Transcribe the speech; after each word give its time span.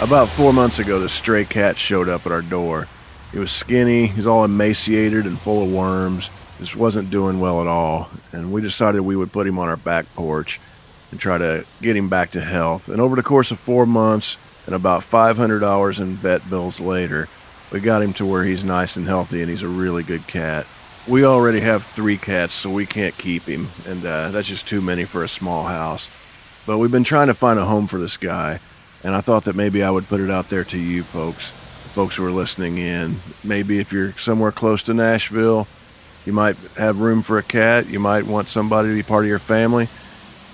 About 0.00 0.30
four 0.30 0.54
months 0.54 0.78
ago, 0.78 0.98
this 0.98 1.12
stray 1.12 1.44
cat 1.44 1.76
showed 1.76 2.08
up 2.08 2.24
at 2.24 2.32
our 2.32 2.40
door. 2.40 2.88
He 3.32 3.38
was 3.38 3.52
skinny, 3.52 4.06
he 4.06 4.16
was 4.16 4.26
all 4.26 4.46
emaciated 4.46 5.26
and 5.26 5.38
full 5.38 5.62
of 5.62 5.70
worms. 5.70 6.30
Just 6.58 6.74
wasn't 6.74 7.10
doing 7.10 7.38
well 7.38 7.60
at 7.60 7.66
all, 7.66 8.08
and 8.32 8.50
we 8.50 8.62
decided 8.62 9.02
we 9.02 9.14
would 9.14 9.30
put 9.30 9.46
him 9.46 9.58
on 9.58 9.68
our 9.68 9.76
back 9.76 10.06
porch 10.14 10.58
and 11.10 11.20
try 11.20 11.36
to 11.36 11.66
get 11.82 11.96
him 11.96 12.08
back 12.08 12.30
to 12.30 12.40
health. 12.40 12.88
And 12.88 12.98
over 12.98 13.14
the 13.14 13.22
course 13.22 13.50
of 13.50 13.60
four 13.60 13.84
months 13.84 14.38
and 14.64 14.74
about 14.74 15.02
$500 15.02 16.00
in 16.00 16.14
vet 16.14 16.48
bills 16.48 16.80
later, 16.80 17.28
we 17.70 17.80
got 17.80 18.00
him 18.00 18.14
to 18.14 18.24
where 18.24 18.44
he's 18.44 18.64
nice 18.64 18.96
and 18.96 19.06
healthy 19.06 19.42
and 19.42 19.50
he's 19.50 19.62
a 19.62 19.68
really 19.68 20.02
good 20.02 20.26
cat. 20.26 20.66
We 21.06 21.26
already 21.26 21.60
have 21.60 21.84
three 21.84 22.16
cats, 22.16 22.54
so 22.54 22.70
we 22.70 22.86
can't 22.86 23.18
keep 23.18 23.42
him, 23.42 23.68
and 23.86 24.06
uh, 24.06 24.30
that's 24.30 24.48
just 24.48 24.66
too 24.66 24.80
many 24.80 25.04
for 25.04 25.22
a 25.22 25.28
small 25.28 25.64
house. 25.64 26.10
But 26.66 26.78
we've 26.78 26.90
been 26.90 27.04
trying 27.04 27.26
to 27.26 27.34
find 27.34 27.58
a 27.58 27.66
home 27.66 27.86
for 27.86 27.98
this 27.98 28.16
guy, 28.16 28.60
and 29.02 29.14
I 29.14 29.20
thought 29.20 29.44
that 29.44 29.56
maybe 29.56 29.82
I 29.82 29.90
would 29.90 30.08
put 30.08 30.20
it 30.20 30.30
out 30.30 30.48
there 30.48 30.64
to 30.64 30.78
you 30.78 31.02
folks, 31.02 31.50
folks 31.50 32.16
who 32.16 32.24
are 32.24 32.30
listening 32.30 32.78
in. 32.78 33.16
Maybe 33.42 33.78
if 33.78 33.92
you're 33.92 34.12
somewhere 34.12 34.52
close 34.52 34.82
to 34.84 34.94
Nashville, 34.94 35.66
you 36.26 36.32
might 36.32 36.56
have 36.76 37.00
room 37.00 37.22
for 37.22 37.38
a 37.38 37.42
cat. 37.42 37.88
You 37.88 37.98
might 37.98 38.26
want 38.26 38.48
somebody 38.48 38.88
to 38.88 38.94
be 38.94 39.02
part 39.02 39.24
of 39.24 39.28
your 39.28 39.38
family. 39.38 39.88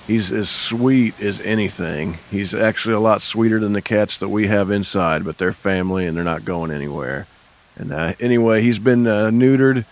He's 0.06 0.30
as 0.30 0.48
sweet 0.48 1.20
as 1.20 1.40
anything. 1.40 2.18
He's 2.30 2.54
actually 2.54 2.94
a 2.94 3.00
lot 3.00 3.22
sweeter 3.22 3.58
than 3.58 3.72
the 3.72 3.82
cats 3.82 4.16
that 4.18 4.28
we 4.28 4.46
have 4.46 4.70
inside, 4.70 5.24
but 5.24 5.38
they're 5.38 5.52
family 5.52 6.06
and 6.06 6.16
they're 6.16 6.22
not 6.22 6.44
going 6.44 6.70
anywhere. 6.70 7.26
And 7.76 7.92
uh, 7.92 8.12
anyway, 8.20 8.62
he's 8.62 8.78
been 8.78 9.06
uh, 9.08 9.30
neutered, 9.30 9.84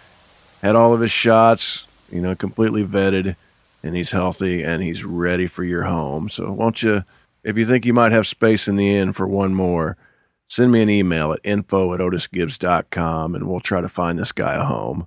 had 0.62 0.76
all 0.76 0.94
of 0.94 1.00
his 1.00 1.10
shots, 1.10 1.88
you 2.12 2.20
know, 2.20 2.36
completely 2.36 2.84
vetted, 2.84 3.34
and 3.82 3.96
he's 3.96 4.12
healthy 4.12 4.62
and 4.62 4.82
he's 4.84 5.04
ready 5.04 5.48
for 5.48 5.64
your 5.64 5.82
home. 5.82 6.28
So, 6.28 6.52
won't 6.52 6.82
you, 6.84 7.02
if 7.44 7.58
you 7.58 7.66
think 7.66 7.84
you 7.84 7.92
might 7.92 8.12
have 8.12 8.26
space 8.26 8.66
in 8.66 8.76
the 8.76 8.96
inn 8.96 9.12
for 9.12 9.28
one 9.28 9.54
more, 9.54 9.96
send 10.48 10.72
me 10.72 10.82
an 10.82 10.90
email 10.90 11.32
at 11.32 11.40
info 11.44 11.94
at 11.94 12.00
otisgibbs.com 12.00 13.34
and 13.34 13.46
we'll 13.46 13.60
try 13.60 13.80
to 13.80 13.88
find 13.88 14.18
this 14.18 14.32
guy 14.32 14.54
a 14.54 14.64
home. 14.64 15.06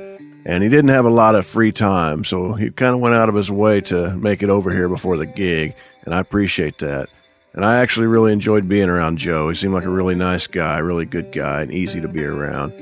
and 0.44 0.64
he 0.64 0.68
didn't 0.68 0.90
have 0.90 1.04
a 1.04 1.10
lot 1.10 1.36
of 1.36 1.46
free 1.46 1.70
time, 1.70 2.24
so 2.24 2.54
he 2.54 2.72
kind 2.72 2.96
of 2.96 3.00
went 3.00 3.14
out 3.14 3.28
of 3.28 3.36
his 3.36 3.52
way 3.52 3.80
to 3.82 4.16
make 4.16 4.42
it 4.42 4.50
over 4.50 4.72
here 4.72 4.88
before 4.88 5.16
the 5.16 5.26
gig, 5.26 5.76
and 6.04 6.12
I 6.12 6.18
appreciate 6.18 6.78
that. 6.78 7.08
And 7.52 7.64
I 7.64 7.80
actually 7.80 8.06
really 8.06 8.32
enjoyed 8.32 8.68
being 8.68 8.88
around 8.88 9.18
Joe. 9.18 9.48
He 9.48 9.56
seemed 9.56 9.74
like 9.74 9.84
a 9.84 9.90
really 9.90 10.14
nice 10.14 10.46
guy, 10.46 10.78
really 10.78 11.04
good 11.04 11.32
guy, 11.32 11.62
and 11.62 11.72
easy 11.72 12.00
to 12.00 12.08
be 12.08 12.24
around. 12.24 12.72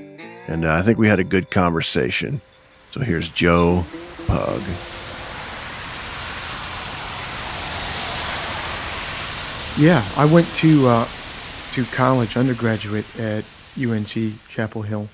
And 0.46 0.66
uh, 0.66 0.74
I 0.74 0.82
think 0.82 0.98
we 0.98 1.08
had 1.08 1.20
a 1.20 1.24
good 1.24 1.50
conversation. 1.50 2.42
So 2.90 3.00
here's 3.00 3.30
Joe 3.30 3.84
Pug. 4.26 4.60
Yeah, 9.78 10.04
I 10.16 10.28
went 10.30 10.46
to 10.56 10.88
uh, 10.88 11.08
to 11.72 11.84
college, 11.94 12.36
undergraduate 12.36 13.06
at 13.18 13.44
UNC 13.80 14.10
Chapel 14.50 14.82
Hill. 14.82 15.08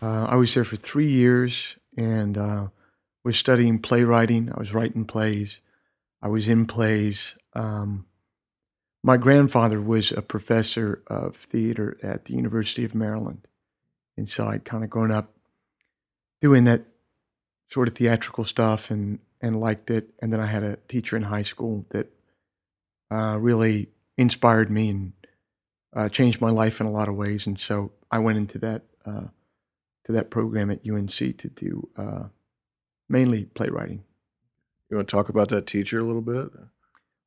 Uh, 0.00 0.26
I 0.28 0.36
was 0.36 0.54
there 0.54 0.64
for 0.64 0.76
three 0.76 1.10
years 1.10 1.76
and 1.96 2.38
uh, 2.38 2.68
was 3.24 3.36
studying 3.36 3.80
playwriting. 3.80 4.50
I 4.54 4.58
was 4.58 4.72
writing 4.72 5.04
plays. 5.04 5.60
I 6.22 6.28
was 6.28 6.48
in 6.48 6.66
plays. 6.66 7.34
Um, 7.54 8.06
my 9.02 9.16
grandfather 9.16 9.80
was 9.80 10.12
a 10.12 10.22
professor 10.22 11.02
of 11.06 11.36
theater 11.36 11.98
at 12.02 12.26
the 12.26 12.34
University 12.34 12.84
of 12.84 12.94
Maryland. 12.94 13.48
And 14.16 14.30
so 14.30 14.46
I'd 14.46 14.64
kind 14.64 14.84
of 14.84 14.90
grown 14.90 15.10
up 15.10 15.32
doing 16.40 16.64
that 16.64 16.84
sort 17.70 17.88
of 17.88 17.94
theatrical 17.94 18.44
stuff 18.44 18.90
and, 18.90 19.18
and 19.40 19.60
liked 19.60 19.90
it. 19.90 20.10
And 20.20 20.32
then 20.32 20.40
I 20.40 20.46
had 20.46 20.62
a 20.62 20.76
teacher 20.88 21.16
in 21.16 21.22
high 21.22 21.42
school 21.42 21.86
that 21.90 22.12
uh, 23.10 23.38
really 23.40 23.88
inspired 24.16 24.70
me 24.70 24.90
and 24.90 25.12
uh, 25.94 26.08
changed 26.08 26.40
my 26.40 26.50
life 26.50 26.80
in 26.80 26.86
a 26.86 26.90
lot 26.92 27.08
of 27.08 27.16
ways. 27.16 27.46
And 27.46 27.60
so 27.60 27.92
I 28.10 28.18
went 28.18 28.38
into 28.38 28.58
that 28.58 28.82
uh, 29.04 29.28
to 30.04 30.12
that 30.12 30.30
program 30.30 30.70
at 30.70 30.88
UNC 30.88 31.10
to 31.10 31.48
do 31.48 31.88
uh, 31.96 32.24
mainly 33.08 33.44
playwriting. 33.46 34.04
You 34.90 34.96
want 34.96 35.08
to 35.08 35.12
talk 35.12 35.28
about 35.28 35.48
that 35.48 35.66
teacher 35.66 35.98
a 35.98 36.04
little 36.04 36.22
bit? 36.22 36.52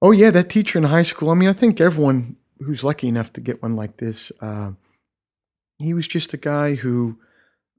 Oh 0.06 0.12
yeah, 0.12 0.30
that 0.30 0.50
teacher 0.50 0.78
in 0.78 0.84
high 0.84 1.02
school. 1.02 1.32
I 1.32 1.34
mean, 1.34 1.50
I 1.50 1.54
think 1.54 1.82
everyone 1.82 2.36
who's 2.60 2.84
lucky 2.84 3.08
enough 3.08 3.34
to 3.34 3.42
get 3.42 3.64
one 3.64 3.76
like 3.76 3.98
this, 3.98 4.32
uh, 4.40 4.74
he 5.80 5.96
was 5.96 6.08
just 6.08 6.32
a 6.32 6.38
guy 6.38 6.76
who 6.76 7.18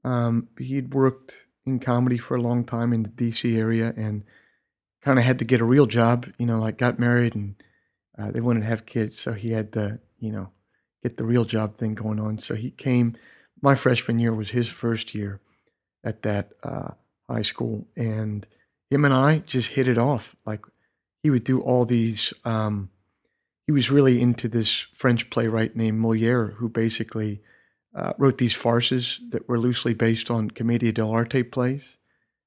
um, 0.03 0.49
he'd 0.59 0.93
worked 0.93 1.31
in 1.65 1.79
comedy 1.79 2.17
for 2.17 2.35
a 2.35 2.41
long 2.41 2.65
time 2.65 2.91
in 2.91 3.03
the 3.03 3.07
D.C. 3.07 3.57
area 3.57 3.93
and 3.95 4.25
kind 5.01 5.17
of 5.17 5.23
had 5.23 5.39
to 5.39 5.45
get 5.45 5.61
a 5.61 5.63
real 5.63 5.85
job. 5.85 6.27
You 6.37 6.47
know, 6.47 6.59
like 6.59 6.77
got 6.77 6.99
married 6.99 7.33
and 7.33 7.55
uh, 8.19 8.31
they 8.31 8.41
wanted 8.41 8.59
to 8.59 8.65
have 8.65 8.85
kids, 8.85 9.21
so 9.21 9.31
he 9.31 9.51
had 9.51 9.71
to, 9.71 10.01
you 10.19 10.33
know, 10.33 10.49
get 11.03 11.15
the 11.15 11.23
real 11.23 11.45
job 11.45 11.77
thing 11.77 11.95
going 11.95 12.19
on. 12.19 12.39
So 12.39 12.55
he 12.55 12.71
came. 12.71 13.15
My 13.61 13.73
freshman 13.73 14.19
year 14.19 14.33
was 14.33 14.51
his 14.51 14.67
first 14.67 15.15
year 15.15 15.39
at 16.03 16.23
that 16.23 16.51
uh, 16.61 16.89
high 17.29 17.43
school, 17.43 17.87
and 17.95 18.45
him 18.89 19.05
and 19.05 19.13
I 19.13 19.37
just 19.37 19.69
hit 19.69 19.87
it 19.87 19.97
off. 19.97 20.35
Like 20.45 20.65
he 21.23 21.29
would 21.29 21.43
do 21.43 21.61
all 21.61 21.85
these. 21.85 22.33
Um, 22.45 22.89
he 23.65 23.71
was 23.71 23.91
really 23.91 24.21
into 24.21 24.47
this 24.47 24.87
French 24.93 25.29
playwright 25.29 25.75
named 25.75 25.99
Moliere, 25.99 26.55
who 26.57 26.69
basically 26.69 27.41
uh, 27.93 28.13
wrote 28.17 28.37
these 28.37 28.53
farces 28.53 29.19
that 29.29 29.49
were 29.49 29.59
loosely 29.59 29.93
based 29.93 30.31
on 30.31 30.51
Commedia 30.51 30.93
dell'arte 30.93 31.51
plays. 31.51 31.97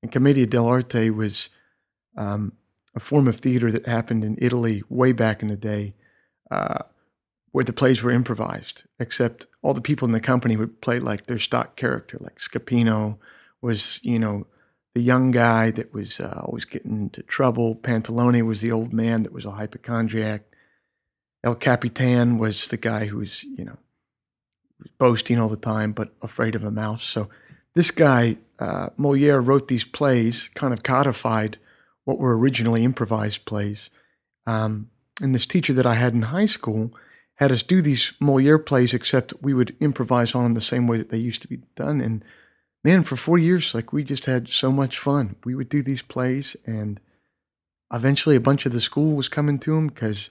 And 0.02 0.10
Commedia 0.10 0.46
dell'arte 0.46 1.14
was 1.14 1.50
um, 2.16 2.52
a 2.94 3.00
form 3.00 3.28
of 3.28 3.36
theater 3.36 3.70
that 3.70 3.86
happened 3.86 4.24
in 4.24 4.38
Italy 4.40 4.82
way 4.88 5.12
back 5.12 5.42
in 5.42 5.48
the 5.48 5.56
day, 5.56 5.94
uh, 6.50 6.84
where 7.52 7.64
the 7.64 7.72
plays 7.72 8.02
were 8.02 8.10
improvised, 8.10 8.84
except 8.98 9.46
all 9.60 9.74
the 9.74 9.80
people 9.80 10.06
in 10.06 10.12
the 10.12 10.20
company 10.20 10.56
would 10.56 10.80
play 10.80 10.98
like 10.98 11.26
their 11.26 11.38
stock 11.38 11.76
character. 11.76 12.16
Like 12.20 12.38
Scapino 12.38 13.18
was, 13.60 14.00
you 14.02 14.18
know, 14.18 14.46
the 15.00 15.06
young 15.06 15.30
guy 15.30 15.70
that 15.70 15.94
was 15.94 16.20
uh, 16.20 16.42
always 16.44 16.66
getting 16.66 16.92
into 16.92 17.22
trouble. 17.22 17.74
Pantalone 17.74 18.44
was 18.44 18.60
the 18.60 18.70
old 18.70 18.92
man 18.92 19.22
that 19.22 19.32
was 19.32 19.46
a 19.46 19.52
hypochondriac. 19.52 20.42
El 21.42 21.54
Capitan 21.54 22.36
was 22.36 22.66
the 22.66 22.76
guy 22.76 23.06
who 23.06 23.16
was, 23.16 23.42
you 23.44 23.64
know, 23.64 23.78
boasting 24.98 25.38
all 25.38 25.48
the 25.48 25.56
time 25.56 25.92
but 25.92 26.12
afraid 26.20 26.54
of 26.54 26.64
a 26.64 26.70
mouse. 26.70 27.02
So 27.04 27.30
this 27.74 27.90
guy, 27.90 28.36
uh, 28.58 28.90
Moliere, 28.98 29.40
wrote 29.40 29.68
these 29.68 29.84
plays, 29.84 30.50
kind 30.52 30.74
of 30.74 30.82
codified 30.82 31.56
what 32.04 32.18
were 32.18 32.38
originally 32.38 32.84
improvised 32.84 33.46
plays. 33.46 33.88
Um, 34.46 34.90
and 35.22 35.34
this 35.34 35.46
teacher 35.46 35.72
that 35.72 35.86
I 35.86 35.94
had 35.94 36.12
in 36.12 36.22
high 36.22 36.44
school 36.44 36.92
had 37.36 37.50
us 37.50 37.62
do 37.62 37.80
these 37.80 38.12
Moliere 38.20 38.58
plays, 38.58 38.92
except 38.92 39.32
we 39.40 39.54
would 39.54 39.74
improvise 39.80 40.34
on 40.34 40.42
them 40.44 40.52
the 40.52 40.60
same 40.60 40.86
way 40.86 40.98
that 40.98 41.08
they 41.08 41.16
used 41.16 41.40
to 41.40 41.48
be 41.48 41.60
done. 41.74 42.02
And 42.02 42.22
man, 42.84 43.02
for 43.02 43.16
four 43.16 43.38
years, 43.38 43.74
like 43.74 43.92
we 43.92 44.04
just 44.04 44.26
had 44.26 44.48
so 44.48 44.70
much 44.72 44.98
fun. 44.98 45.36
We 45.44 45.54
would 45.54 45.68
do 45.68 45.82
these 45.82 46.02
plays, 46.02 46.56
and 46.66 47.00
eventually 47.92 48.36
a 48.36 48.40
bunch 48.40 48.66
of 48.66 48.72
the 48.72 48.80
school 48.80 49.16
was 49.16 49.28
coming 49.28 49.58
to 49.60 49.74
them 49.74 49.88
because 49.88 50.30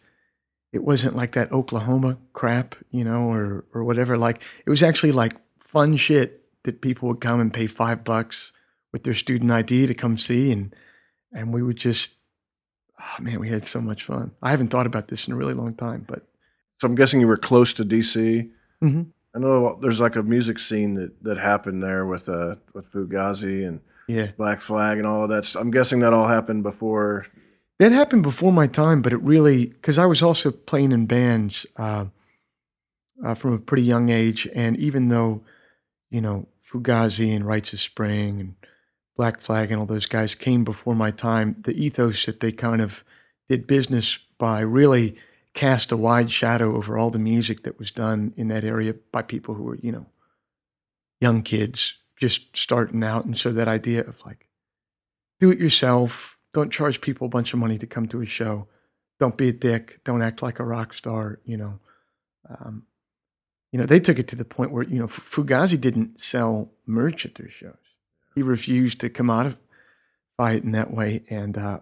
it 0.71 0.83
wasn't 0.83 1.15
like 1.15 1.31
that 1.33 1.51
Oklahoma 1.51 2.17
crap, 2.33 2.75
you 2.91 3.03
know, 3.03 3.31
or 3.31 3.65
or 3.73 3.83
whatever. 3.83 4.17
Like 4.17 4.41
it 4.65 4.69
was 4.69 4.83
actually 4.83 5.11
like 5.11 5.33
fun 5.59 5.97
shit 5.97 6.43
that 6.63 6.81
people 6.81 7.07
would 7.09 7.21
come 7.21 7.39
and 7.39 7.53
pay 7.53 7.67
five 7.67 8.03
bucks 8.03 8.51
with 8.91 9.03
their 9.03 9.13
student 9.13 9.51
ID 9.51 9.87
to 9.87 9.93
come 9.93 10.17
see, 10.17 10.51
and 10.51 10.75
and 11.31 11.53
we 11.53 11.61
would 11.61 11.77
just, 11.77 12.11
oh 12.99 13.21
man, 13.21 13.39
we 13.39 13.49
had 13.49 13.67
so 13.67 13.79
much 13.81 14.03
fun. 14.03 14.31
I 14.41 14.49
haven't 14.51 14.69
thought 14.69 14.87
about 14.87 15.07
this 15.09 15.27
in 15.27 15.33
a 15.33 15.37
really 15.37 15.53
long 15.53 15.75
time, 15.75 16.05
but 16.07 16.25
So 16.81 16.87
I'm 16.87 16.95
guessing 16.95 17.19
you 17.19 17.27
were 17.27 17.37
close 17.37 17.73
to 17.73 17.83
DC. 17.85 18.49
Mhm. 18.81 19.07
I 19.35 19.39
know 19.39 19.77
there's 19.81 19.99
like 19.99 20.15
a 20.15 20.23
music 20.23 20.59
scene 20.59 20.95
that, 20.95 21.23
that 21.23 21.37
happened 21.37 21.83
there 21.83 22.05
with 22.05 22.27
uh 22.29 22.55
with 22.73 22.91
Fugazi 22.91 23.67
and 23.67 23.81
yeah, 24.07 24.31
Black 24.37 24.59
Flag 24.59 24.97
and 24.97 25.05
all 25.05 25.23
of 25.23 25.29
that. 25.29 25.55
I'm 25.55 25.71
guessing 25.71 25.99
that 25.99 26.13
all 26.13 26.27
happened 26.27 26.63
before. 26.63 27.27
that 27.77 27.91
happened 27.91 28.23
before 28.23 28.51
my 28.51 28.65
time, 28.65 29.01
but 29.01 29.13
it 29.13 29.21
really 29.21 29.67
because 29.67 29.97
I 29.97 30.07
was 30.07 30.23
also 30.23 30.51
playing 30.51 30.91
in 30.91 31.05
bands 31.05 31.65
uh, 31.77 32.05
uh, 33.23 33.35
from 33.35 33.53
a 33.53 33.59
pretty 33.59 33.83
young 33.83 34.09
age, 34.09 34.47
and 34.55 34.77
even 34.77 35.09
though 35.09 35.43
you 36.09 36.21
know 36.21 36.47
Fugazi 36.71 37.35
and 37.35 37.45
Rites 37.45 37.73
of 37.73 37.79
Spring 37.79 38.39
and 38.39 38.55
Black 39.15 39.41
Flag 39.41 39.71
and 39.71 39.79
all 39.79 39.85
those 39.85 40.07
guys 40.07 40.33
came 40.33 40.63
before 40.63 40.95
my 40.95 41.11
time, 41.11 41.61
the 41.65 41.73
ethos 41.73 42.25
that 42.25 42.39
they 42.39 42.51
kind 42.51 42.81
of 42.81 43.03
did 43.47 43.67
business 43.67 44.17
by 44.39 44.61
really 44.61 45.17
cast 45.53 45.91
a 45.91 45.97
wide 45.97 46.31
shadow 46.31 46.75
over 46.75 46.97
all 46.97 47.09
the 47.09 47.19
music 47.19 47.63
that 47.63 47.79
was 47.79 47.91
done 47.91 48.33
in 48.37 48.47
that 48.49 48.63
area 48.63 48.95
by 49.11 49.21
people 49.21 49.55
who 49.55 49.63
were 49.63 49.77
you 49.81 49.91
know 49.91 50.05
young 51.19 51.41
kids 51.41 51.95
just 52.19 52.55
starting 52.55 53.03
out, 53.03 53.25
and 53.25 53.37
so 53.37 53.51
that 53.51 53.67
idea 53.67 54.01
of 54.01 54.17
like 54.25 54.47
do 55.39 55.51
it 55.51 55.59
yourself. 55.59 56.37
Don't 56.53 56.71
charge 56.71 57.01
people 57.01 57.27
a 57.27 57.29
bunch 57.29 57.53
of 57.53 57.59
money 57.59 57.77
to 57.77 57.85
come 57.85 58.07
to 58.07 58.21
a 58.21 58.25
show. 58.25 58.67
Don't 59.19 59.37
be 59.37 59.49
a 59.49 59.53
dick. 59.53 59.99
Don't 60.03 60.21
act 60.21 60.41
like 60.41 60.59
a 60.59 60.63
rock 60.63 60.93
star. 60.93 61.39
You 61.45 61.57
know, 61.57 61.79
um, 62.49 62.83
you 63.71 63.79
know 63.79 63.85
they 63.85 63.99
took 63.99 64.19
it 64.19 64.27
to 64.29 64.35
the 64.35 64.45
point 64.45 64.71
where 64.71 64.83
you 64.83 64.99
know 64.99 65.07
Fugazi 65.07 65.79
didn't 65.79 66.23
sell 66.23 66.71
merch 66.85 67.25
at 67.25 67.35
their 67.35 67.49
shows. 67.49 67.75
He 68.35 68.43
refused 68.43 68.99
to 69.01 69.09
commodify 69.09 69.55
it 70.39 70.63
in 70.63 70.71
that 70.73 70.91
way, 70.91 71.23
and 71.29 71.57
uh, 71.57 71.79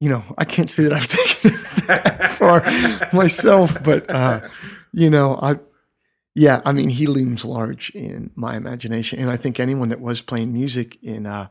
you 0.00 0.08
know 0.08 0.24
I 0.36 0.44
can't 0.44 0.70
say 0.70 0.84
that 0.84 0.92
I've 0.92 1.08
taken 1.08 1.52
it 1.54 1.86
that 1.86 2.32
far 2.32 2.62
myself, 3.12 3.82
but 3.82 4.10
uh, 4.10 4.40
you 4.92 5.10
know 5.10 5.38
I. 5.40 5.58
Yeah, 6.32 6.62
I 6.64 6.70
mean, 6.70 6.90
he 6.90 7.08
looms 7.08 7.44
large 7.44 7.90
in 7.90 8.30
my 8.36 8.56
imagination, 8.56 9.18
and 9.18 9.28
I 9.28 9.36
think 9.36 9.58
anyone 9.58 9.88
that 9.88 10.00
was 10.00 10.22
playing 10.22 10.52
music 10.52 10.96
in 11.02 11.26
uh, 11.26 11.48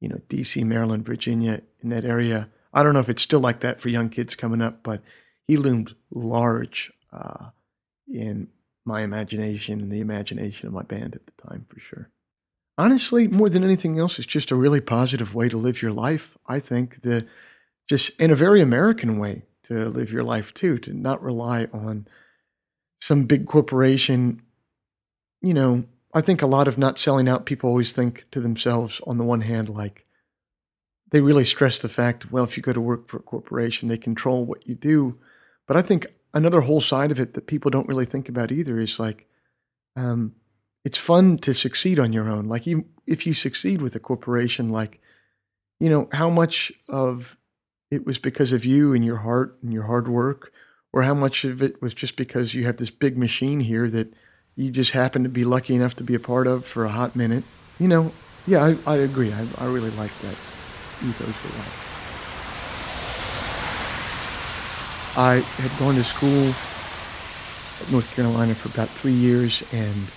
you 0.00 0.08
know, 0.08 0.20
DC, 0.28 0.64
Maryland, 0.64 1.04
Virginia, 1.04 1.62
in 1.82 1.90
that 1.90 2.04
area. 2.04 2.48
I 2.72 2.82
don't 2.82 2.94
know 2.94 3.00
if 3.00 3.08
it's 3.08 3.22
still 3.22 3.40
like 3.40 3.60
that 3.60 3.80
for 3.80 3.88
young 3.88 4.08
kids 4.08 4.34
coming 4.34 4.60
up, 4.60 4.82
but 4.82 5.02
he 5.46 5.56
loomed 5.56 5.94
large 6.10 6.92
uh, 7.12 7.46
in 8.06 8.48
my 8.84 9.02
imagination 9.02 9.80
and 9.80 9.90
the 9.90 10.00
imagination 10.00 10.66
of 10.66 10.74
my 10.74 10.82
band 10.82 11.14
at 11.14 11.26
the 11.26 11.48
time, 11.48 11.66
for 11.68 11.80
sure. 11.80 12.10
Honestly, 12.78 13.26
more 13.26 13.48
than 13.48 13.64
anything 13.64 13.98
else, 13.98 14.18
it's 14.18 14.26
just 14.26 14.50
a 14.50 14.56
really 14.56 14.80
positive 14.80 15.34
way 15.34 15.48
to 15.48 15.56
live 15.56 15.80
your 15.80 15.92
life. 15.92 16.36
I 16.46 16.60
think 16.60 17.02
the 17.02 17.26
just 17.88 18.10
in 18.20 18.30
a 18.30 18.36
very 18.36 18.60
American 18.60 19.18
way 19.18 19.42
to 19.64 19.88
live 19.88 20.10
your 20.10 20.24
life 20.24 20.54
too, 20.54 20.78
to 20.78 20.92
not 20.92 21.22
rely 21.22 21.66
on 21.72 22.06
some 23.00 23.24
big 23.24 23.46
corporation. 23.46 24.42
You 25.42 25.54
know, 25.54 25.84
I 26.14 26.20
think 26.20 26.42
a 26.42 26.46
lot 26.46 26.68
of 26.68 26.78
not 26.78 26.98
selling 26.98 27.28
out 27.28 27.46
people 27.46 27.68
always 27.68 27.92
think 27.92 28.26
to 28.30 28.40
themselves, 28.40 29.00
on 29.06 29.18
the 29.18 29.24
one 29.24 29.42
hand, 29.42 29.68
like 29.68 30.06
they 31.10 31.20
really 31.20 31.44
stress 31.44 31.78
the 31.78 31.88
fact, 31.88 32.32
well, 32.32 32.44
if 32.44 32.56
you 32.56 32.62
go 32.62 32.72
to 32.72 32.80
work 32.80 33.08
for 33.08 33.18
a 33.18 33.22
corporation, 33.22 33.88
they 33.88 33.98
control 33.98 34.44
what 34.44 34.66
you 34.66 34.74
do. 34.74 35.18
But 35.66 35.76
I 35.76 35.82
think 35.82 36.06
another 36.34 36.62
whole 36.62 36.80
side 36.80 37.10
of 37.10 37.20
it 37.20 37.34
that 37.34 37.46
people 37.46 37.70
don't 37.70 37.88
really 37.88 38.06
think 38.06 38.28
about 38.28 38.50
either 38.50 38.78
is 38.80 38.98
like, 38.98 39.26
um, 39.94 40.34
it's 40.84 40.98
fun 40.98 41.38
to 41.38 41.54
succeed 41.54 41.98
on 41.98 42.12
your 42.12 42.28
own. 42.28 42.46
Like, 42.46 42.66
you, 42.66 42.86
if 43.06 43.26
you 43.26 43.34
succeed 43.34 43.82
with 43.82 43.94
a 43.96 44.00
corporation, 44.00 44.70
like, 44.70 45.00
you 45.80 45.88
know, 45.88 46.08
how 46.12 46.30
much 46.30 46.72
of 46.88 47.36
it 47.90 48.04
was 48.06 48.18
because 48.18 48.52
of 48.52 48.64
you 48.64 48.92
and 48.92 49.04
your 49.04 49.18
heart 49.18 49.56
and 49.62 49.72
your 49.72 49.84
hard 49.84 50.08
work, 50.08 50.52
or 50.92 51.02
how 51.02 51.14
much 51.14 51.44
of 51.44 51.62
it 51.62 51.80
was 51.82 51.94
just 51.94 52.16
because 52.16 52.54
you 52.54 52.64
have 52.64 52.78
this 52.78 52.90
big 52.90 53.16
machine 53.16 53.60
here 53.60 53.88
that 53.90 54.12
you 54.56 54.70
just 54.70 54.92
happen 54.92 55.22
to 55.22 55.28
be 55.28 55.44
lucky 55.44 55.74
enough 55.74 55.94
to 55.96 56.04
be 56.04 56.14
a 56.14 56.20
part 56.20 56.46
of 56.46 56.64
for 56.64 56.84
a 56.84 56.88
hot 56.88 57.14
minute. 57.14 57.44
You 57.78 57.88
know, 57.88 58.12
yeah, 58.46 58.64
I, 58.64 58.76
I 58.86 58.96
agree. 58.96 59.32
I, 59.32 59.46
I 59.58 59.66
really 59.66 59.90
like 59.90 60.16
that 60.20 60.36
ethos 61.04 61.44
a 61.44 61.58
lot. 61.58 61.82
I 65.18 65.36
had 65.36 65.78
gone 65.78 65.94
to 65.94 66.04
school 66.04 66.48
at 67.80 67.92
North 67.92 68.14
Carolina 68.14 68.54
for 68.54 68.68
about 68.68 68.88
three 68.88 69.12
years, 69.12 69.62
and 69.72 70.08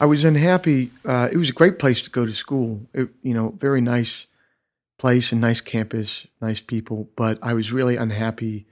I 0.00 0.06
was 0.06 0.24
unhappy. 0.24 0.90
Uh, 1.04 1.28
it 1.32 1.36
was 1.36 1.48
a 1.48 1.52
great 1.52 1.78
place 1.78 2.00
to 2.02 2.10
go 2.10 2.26
to 2.26 2.32
school. 2.32 2.80
It, 2.92 3.08
you 3.22 3.34
know, 3.34 3.54
very 3.58 3.80
nice 3.80 4.26
place 4.98 5.32
and 5.32 5.40
nice 5.40 5.60
campus, 5.60 6.26
nice 6.40 6.60
people. 6.60 7.08
But 7.16 7.38
I 7.42 7.54
was 7.54 7.72
really 7.72 7.96
unhappy. 7.96 8.66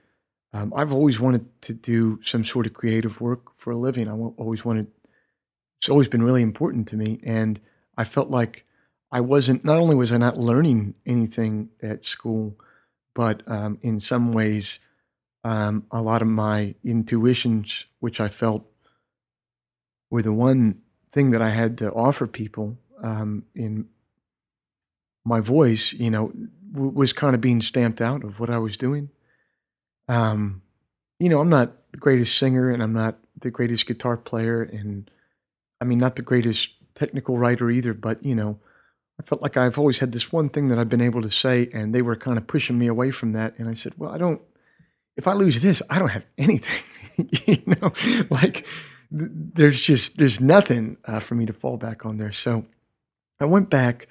Um, 0.53 0.73
I've 0.77 0.93
always 0.93 1.19
wanted 1.19 1.47
to 1.63 1.75
do 1.75 2.21
some 2.25 2.45
sort 2.45 2.67
of 2.67 2.75
creative 2.75 3.21
work 3.21 3.59
for 3.59 3.71
a 3.71 3.77
living. 3.77 4.09
I 4.09 4.13
always 4.13 4.65
wanted. 4.65 4.89
It's 5.81 5.89
always 5.89 6.09
been 6.09 6.23
really 6.23 6.43
important 6.43 6.89
to 6.89 6.97
me, 6.97 7.21
and 7.25 7.61
I 7.97 8.05
felt 8.05 8.29
like 8.29 8.65
I 9.11 9.21
wasn't. 9.21 9.65
Not 9.65 9.79
only 9.79 9.95
was 9.95 10.13
I 10.13 10.19
not 10.19 10.39
learning 10.39 10.95
anything 11.07 11.71
at 11.83 12.07
school, 12.07 12.57
but 13.15 13.43
um, 13.47 13.79
in 13.83 14.01
some 14.01 14.33
ways, 14.33 14.79
um, 15.45 15.87
a 15.91 16.01
lot 16.01 16.23
of 16.23 16.29
my 16.29 16.75
intuitions, 16.85 17.87
which 18.01 18.21
I 18.21 18.29
felt 18.29 18.65
were 20.11 20.23
the 20.23 20.33
one 20.33 20.83
thing 21.13 21.31
that 21.31 21.43
I 21.43 21.51
had 21.51 21.79
to 21.79 21.93
offer 21.93 22.27
people 22.27 22.79
um, 23.03 23.45
in 23.55 23.89
my 25.25 25.41
voice, 25.41 25.93
you 25.93 26.11
know, 26.11 26.33
w- 26.73 26.93
was 26.93 27.13
kind 27.13 27.35
of 27.35 27.41
being 27.41 27.61
stamped 27.61 28.01
out 28.01 28.25
of 28.25 28.41
what 28.41 28.51
I 28.51 28.59
was 28.59 28.77
doing. 28.77 29.11
Um, 30.09 30.63
you 31.19 31.29
know, 31.29 31.41
I'm 31.41 31.49
not 31.49 31.73
the 31.93 31.99
greatest 31.99 32.37
singer 32.39 32.71
and 32.71 32.83
I'm 32.83 32.93
not 32.93 33.19
the 33.41 33.51
greatest 33.51 33.87
guitar 33.87 34.17
player 34.17 34.63
and 34.63 35.11
I 35.81 35.85
mean, 35.85 35.99
not 35.99 36.17
the 36.17 36.23
greatest 36.23 36.71
technical 36.95 37.39
writer 37.39 37.71
either, 37.71 37.95
but 37.95 38.25
you 38.25 38.35
know, 38.35 38.59
I 39.21 39.25
felt 39.25 39.43
like 39.43 39.57
I've 39.57 39.79
always 39.79 39.99
had 39.99 40.13
this 40.13 40.33
one 40.33 40.49
thing 40.49 40.69
that 40.69 40.79
I've 40.79 40.89
been 40.89 41.01
able 41.01 41.23
to 41.23 41.31
say 41.31 41.69
and 41.73 41.95
they 41.95 42.03
were 42.03 42.17
kind 42.17 42.39
of 42.39 42.47
pushing 42.47 42.79
me 42.79 42.87
away 42.87 43.11
from 43.11 43.33
that. 43.33 43.59
And 43.59 43.69
I 43.69 43.75
said, 43.75 43.95
well, 43.97 44.11
I 44.11 44.19
don't, 44.19 44.41
if 45.17 45.29
I 45.29 45.35
lose 45.35 45.63
this, 45.63 45.83
I 45.91 45.99
don't 45.99 46.09
have 46.09 46.27
anything, 46.39 46.83
you 47.47 47.63
know, 47.67 47.93
like 48.31 48.67
th- 49.17 49.31
there's 49.55 49.81
just, 49.81 50.19
there's 50.19 50.41
nothing 50.41 50.97
uh, 51.05 51.21
for 51.21 51.35
me 51.35 51.47
to 51.47 51.53
fall 51.53 51.77
back 51.77 52.05
on 52.05 52.17
there. 52.17 52.33
So 52.33 52.67
I 53.39 53.45
went 53.45 53.71
back 53.71 54.09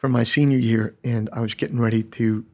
for 0.00 0.08
my 0.08 0.24
senior 0.24 0.56
year 0.56 0.96
and 1.04 1.28
I 1.30 1.40
was 1.40 1.54
getting 1.54 1.78
ready 1.78 2.02
to 2.02 2.46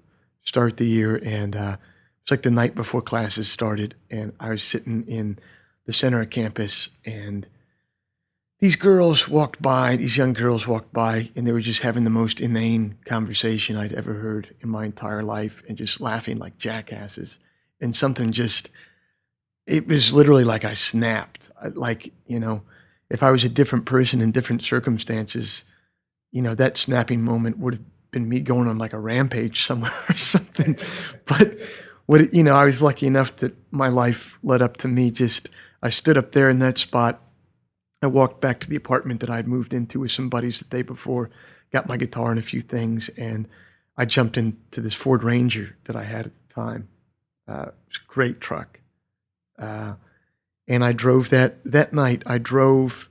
start 0.42 0.76
the 0.76 0.86
year 0.86 1.16
and 1.24 1.54
uh, 1.54 1.76
it's 2.22 2.30
like 2.32 2.42
the 2.42 2.50
night 2.50 2.74
before 2.74 3.00
classes 3.00 3.48
started 3.48 3.94
and 4.10 4.32
I 4.40 4.50
was 4.50 4.62
sitting 4.62 5.06
in 5.06 5.38
the 5.86 5.92
center 5.92 6.20
of 6.20 6.30
campus 6.30 6.90
and 7.04 7.46
these 8.58 8.74
girls 8.74 9.28
walked 9.28 9.62
by, 9.62 9.94
these 9.94 10.16
young 10.16 10.32
girls 10.32 10.66
walked 10.66 10.92
by 10.92 11.30
and 11.36 11.46
they 11.46 11.52
were 11.52 11.60
just 11.60 11.82
having 11.82 12.02
the 12.02 12.10
most 12.10 12.40
inane 12.40 12.98
conversation 13.04 13.76
I'd 13.76 13.92
ever 13.92 14.14
heard 14.14 14.56
in 14.60 14.68
my 14.68 14.84
entire 14.84 15.22
life 15.22 15.62
and 15.68 15.78
just 15.78 16.00
laughing 16.00 16.38
like 16.38 16.58
jackasses 16.58 17.38
and 17.80 17.96
something 17.96 18.32
just 18.32 18.70
it 19.66 19.86
was 19.86 20.12
literally 20.12 20.44
like 20.44 20.64
I 20.64 20.74
snapped. 20.74 21.50
Like, 21.74 22.12
you 22.26 22.40
know, 22.40 22.62
if 23.08 23.22
I 23.22 23.30
was 23.30 23.44
a 23.44 23.48
different 23.48 23.84
person 23.84 24.20
in 24.20 24.32
different 24.32 24.62
circumstances, 24.62 25.64
you 26.36 26.42
know, 26.42 26.54
that 26.54 26.76
snapping 26.76 27.22
moment 27.22 27.56
would 27.56 27.72
have 27.72 27.82
been 28.10 28.28
me 28.28 28.40
going 28.40 28.68
on 28.68 28.76
like 28.76 28.92
a 28.92 28.98
rampage 28.98 29.64
somewhere 29.64 29.94
or 30.10 30.14
something. 30.14 30.76
But 31.24 31.58
what 32.04 32.34
you 32.34 32.42
know, 32.42 32.54
I 32.54 32.66
was 32.66 32.82
lucky 32.82 33.06
enough 33.06 33.36
that 33.36 33.56
my 33.70 33.88
life 33.88 34.38
led 34.42 34.60
up 34.60 34.76
to 34.78 34.88
me 34.88 35.10
just 35.10 35.48
I 35.82 35.88
stood 35.88 36.18
up 36.18 36.32
there 36.32 36.50
in 36.50 36.58
that 36.58 36.76
spot. 36.76 37.22
I 38.02 38.08
walked 38.08 38.42
back 38.42 38.60
to 38.60 38.68
the 38.68 38.76
apartment 38.76 39.20
that 39.20 39.30
I'd 39.30 39.48
moved 39.48 39.72
into 39.72 40.00
with 40.00 40.12
some 40.12 40.28
buddies 40.28 40.58
the 40.58 40.66
day 40.66 40.82
before, 40.82 41.30
got 41.72 41.88
my 41.88 41.96
guitar 41.96 42.32
and 42.32 42.38
a 42.38 42.42
few 42.42 42.60
things, 42.60 43.08
and 43.16 43.48
I 43.96 44.04
jumped 44.04 44.36
into 44.36 44.82
this 44.82 44.92
Ford 44.92 45.22
Ranger 45.22 45.78
that 45.84 45.96
I 45.96 46.04
had 46.04 46.26
at 46.26 46.32
the 46.48 46.54
time. 46.54 46.88
Uh, 47.48 47.68
it 47.68 47.74
was 47.88 48.00
a 48.04 48.12
great 48.12 48.40
truck. 48.40 48.80
Uh, 49.58 49.94
and 50.68 50.84
I 50.84 50.92
drove 50.92 51.30
that 51.30 51.64
that 51.64 51.94
night. 51.94 52.24
I 52.26 52.36
drove. 52.36 53.08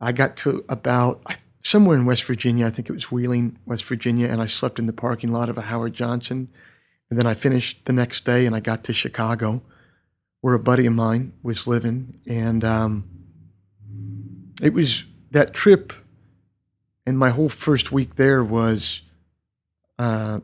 I 0.00 0.10
got 0.10 0.36
to 0.38 0.64
about 0.68 1.22
I- 1.26 1.36
somewhere 1.66 1.96
in 1.96 2.04
West 2.04 2.22
Virginia. 2.24 2.66
I 2.66 2.70
think 2.70 2.88
it 2.88 2.92
was 2.92 3.10
Wheeling, 3.10 3.58
West 3.66 3.84
Virginia, 3.84 4.28
and 4.28 4.40
I 4.40 4.46
slept 4.46 4.78
in 4.78 4.86
the 4.86 4.92
parking 4.92 5.32
lot 5.32 5.48
of 5.48 5.58
a 5.58 5.62
Howard 5.62 5.94
Johnson. 5.94 6.48
And 7.10 7.18
then 7.18 7.26
I 7.26 7.34
finished 7.34 7.84
the 7.86 7.92
next 7.92 8.24
day, 8.24 8.46
and 8.46 8.54
I 8.54 8.60
got 8.60 8.84
to 8.84 8.92
Chicago, 8.92 9.62
where 10.40 10.54
a 10.54 10.60
buddy 10.60 10.86
of 10.86 10.92
mine 10.92 11.32
was 11.42 11.66
living, 11.66 12.20
and 12.26 12.64
um, 12.64 13.08
it 14.62 14.72
was 14.72 15.04
that 15.32 15.54
trip. 15.54 15.92
And 17.04 17.18
my 17.18 17.30
whole 17.30 17.48
first 17.48 17.90
week 17.90 18.16
there 18.16 18.44
was 18.44 19.02
uh, 19.98 20.40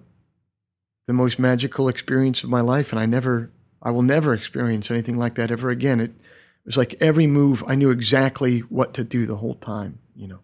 the 1.07 1.13
most 1.13 1.39
magical 1.39 1.89
experience 1.89 2.43
of 2.43 2.51
my 2.51 2.61
life, 2.61 2.93
and 2.93 3.01
I 3.01 3.07
never 3.07 3.51
I 3.81 3.91
will 3.91 4.03
never 4.03 4.35
experience 4.35 4.91
anything 4.91 5.19
like 5.19 5.35
that 5.37 5.51
ever 5.51 5.71
again. 5.71 6.01
It, 6.01 6.11
it 6.11 6.67
was 6.67 6.77
like 6.77 6.95
every 7.01 7.27
move, 7.27 7.65
I 7.67 7.75
knew 7.75 7.91
exactly 7.91 8.61
what 8.61 8.95
to 8.95 9.03
do 9.03 9.27
the 9.27 9.37
whole 9.37 9.57
time. 9.57 9.99
You 10.15 10.29
know, 10.29 10.39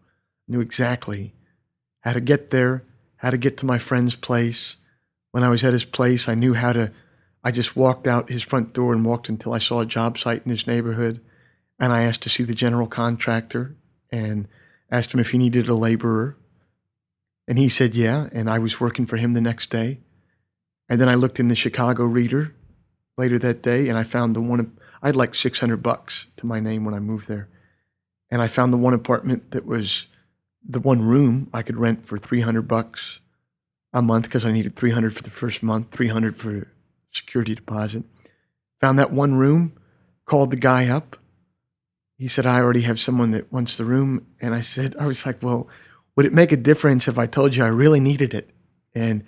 knew 0.49 0.61
exactly 0.61 1.35
how 2.01 2.13
to 2.13 2.21
get 2.21 2.51
there, 2.51 2.85
how 3.17 3.31
to 3.31 3.39
get 3.39 3.57
to 3.59 3.67
my 3.67 3.79
friend's 3.79 4.17
place. 4.17 4.77
When 5.31 5.45
I 5.45 5.49
was 5.49 5.63
at 5.65 5.73
his 5.73 5.85
place, 5.85 6.29
I 6.29 6.35
knew 6.35 6.55
how 6.55 6.73
to. 6.73 6.93
I 7.45 7.51
just 7.51 7.77
walked 7.77 8.07
out 8.07 8.31
his 8.31 8.43
front 8.43 8.73
door 8.73 8.93
and 8.93 9.05
walked 9.05 9.29
until 9.29 9.53
I 9.53 9.59
saw 9.59 9.81
a 9.81 9.87
job 9.87 10.19
site 10.19 10.43
in 10.45 10.51
his 10.51 10.67
neighborhood, 10.67 11.21
and 11.79 11.93
I 11.93 12.03
asked 12.03 12.23
to 12.23 12.29
see 12.29 12.43
the 12.43 12.55
general 12.55 12.87
contractor 12.87 13.77
and 14.11 14.49
asked 14.91 15.13
him 15.13 15.21
if 15.21 15.31
he 15.31 15.39
needed 15.39 15.69
a 15.69 15.75
laborer. 15.75 16.37
And 17.47 17.59
he 17.59 17.69
said, 17.69 17.95
yeah. 17.95 18.29
And 18.33 18.51
I 18.51 18.59
was 18.59 18.81
working 18.81 19.07
for 19.07 19.17
him 19.17 19.33
the 19.33 19.41
next 19.41 19.71
day. 19.71 20.01
And 20.89 21.01
then 21.01 21.09
I 21.09 21.15
looked 21.15 21.41
in 21.41 21.49
the 21.49 21.55
Chicago 21.55 22.05
Reader 22.05 22.55
later 23.17 23.39
that 23.39 23.63
day 23.63 23.89
and 23.89 23.99
I 23.99 24.05
found 24.05 24.35
the 24.35 24.41
one, 24.41 24.79
I 25.03 25.09
had 25.09 25.17
like 25.17 25.35
600 25.35 25.83
bucks 25.83 26.27
to 26.37 26.47
my 26.47 26.61
name 26.61 26.85
when 26.85 26.95
I 26.95 27.01
moved 27.01 27.29
there. 27.29 27.49
And 28.31 28.41
I 28.41 28.47
found 28.47 28.73
the 28.73 28.79
one 28.79 28.95
apartment 28.95 29.51
that 29.51 29.67
was 29.67 30.07
the 30.69 30.81
one 30.81 31.03
room 31.03 31.49
I 31.53 31.63
could 31.63 31.77
rent 31.77 32.07
for 32.07 32.19
300 32.19 32.69
bucks 32.69 33.21
a 33.93 34.03
month 34.03 34.27
because 34.27 34.45
I 34.45 34.53
needed 34.53 34.77
300 34.77 35.17
for 35.17 35.23
the 35.23 35.31
first 35.31 35.63
month, 35.63 35.91
300 35.91 36.37
for 36.37 36.69
security 37.11 37.55
deposit. 37.55 38.05
Found 38.81 38.99
that 38.99 39.13
one 39.13 39.35
room, 39.35 39.73
called 40.27 40.51
the 40.51 40.57
guy 40.57 40.89
up, 40.89 41.17
he 42.19 42.29
said, 42.29 42.47
I 42.47 42.59
already 42.59 42.83
have 42.83 42.99
someone 42.99 43.31
that 43.31 43.53
wants 43.53 43.77
the 43.77 43.85
room. 43.85 44.27
And 44.41 44.53
I 44.53 44.61
said, 44.61 44.97
I 44.99 45.07
was 45.07 45.25
like, 45.25 45.41
well, 45.41 45.69
would 46.17 46.27
it 46.27 46.35
make 46.35 46.51
a 46.51 46.57
difference 46.57 47.07
if 47.07 47.17
I 47.17 47.27
told 47.27 47.55
you 47.55 47.65
I 47.65 47.69
really 47.69 48.01
needed 48.01 48.35
it? 48.35 48.51
And 48.93 49.25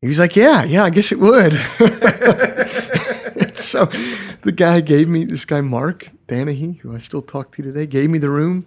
he 0.00 0.06
was 0.06 0.20
like, 0.20 0.36
yeah, 0.36 0.62
yeah, 0.62 0.84
I 0.84 0.90
guess 0.90 1.10
it 1.10 1.18
would. 1.18 1.52
so 3.56 3.86
the 4.42 4.52
guy 4.54 4.80
gave 4.80 5.08
me, 5.08 5.24
this 5.24 5.44
guy, 5.44 5.60
Mark 5.60 6.08
Danahy, 6.28 6.78
who 6.78 6.94
I 6.94 6.98
still 6.98 7.20
talk 7.20 7.50
to 7.56 7.62
today, 7.62 7.86
gave 7.86 8.10
me 8.10 8.20
the 8.20 8.30
room. 8.30 8.64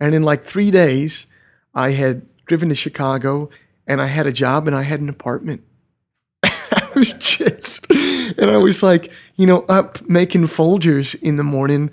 And 0.00 0.12
in 0.12 0.24
like 0.24 0.42
three 0.42 0.72
days, 0.72 1.28
I 1.74 1.90
had 1.90 2.26
driven 2.46 2.68
to 2.68 2.74
Chicago 2.74 3.50
and 3.86 4.00
I 4.00 4.06
had 4.06 4.26
a 4.26 4.32
job 4.32 4.66
and 4.66 4.76
I 4.76 4.82
had 4.82 5.00
an 5.00 5.08
apartment. 5.08 5.62
I 6.42 6.88
was 6.94 7.12
just, 7.14 7.90
and 7.90 8.50
I 8.50 8.56
was 8.56 8.82
like, 8.82 9.10
you 9.36 9.46
know, 9.46 9.62
up 9.62 10.00
making 10.08 10.42
Folgers 10.44 11.20
in 11.20 11.36
the 11.36 11.44
morning 11.44 11.90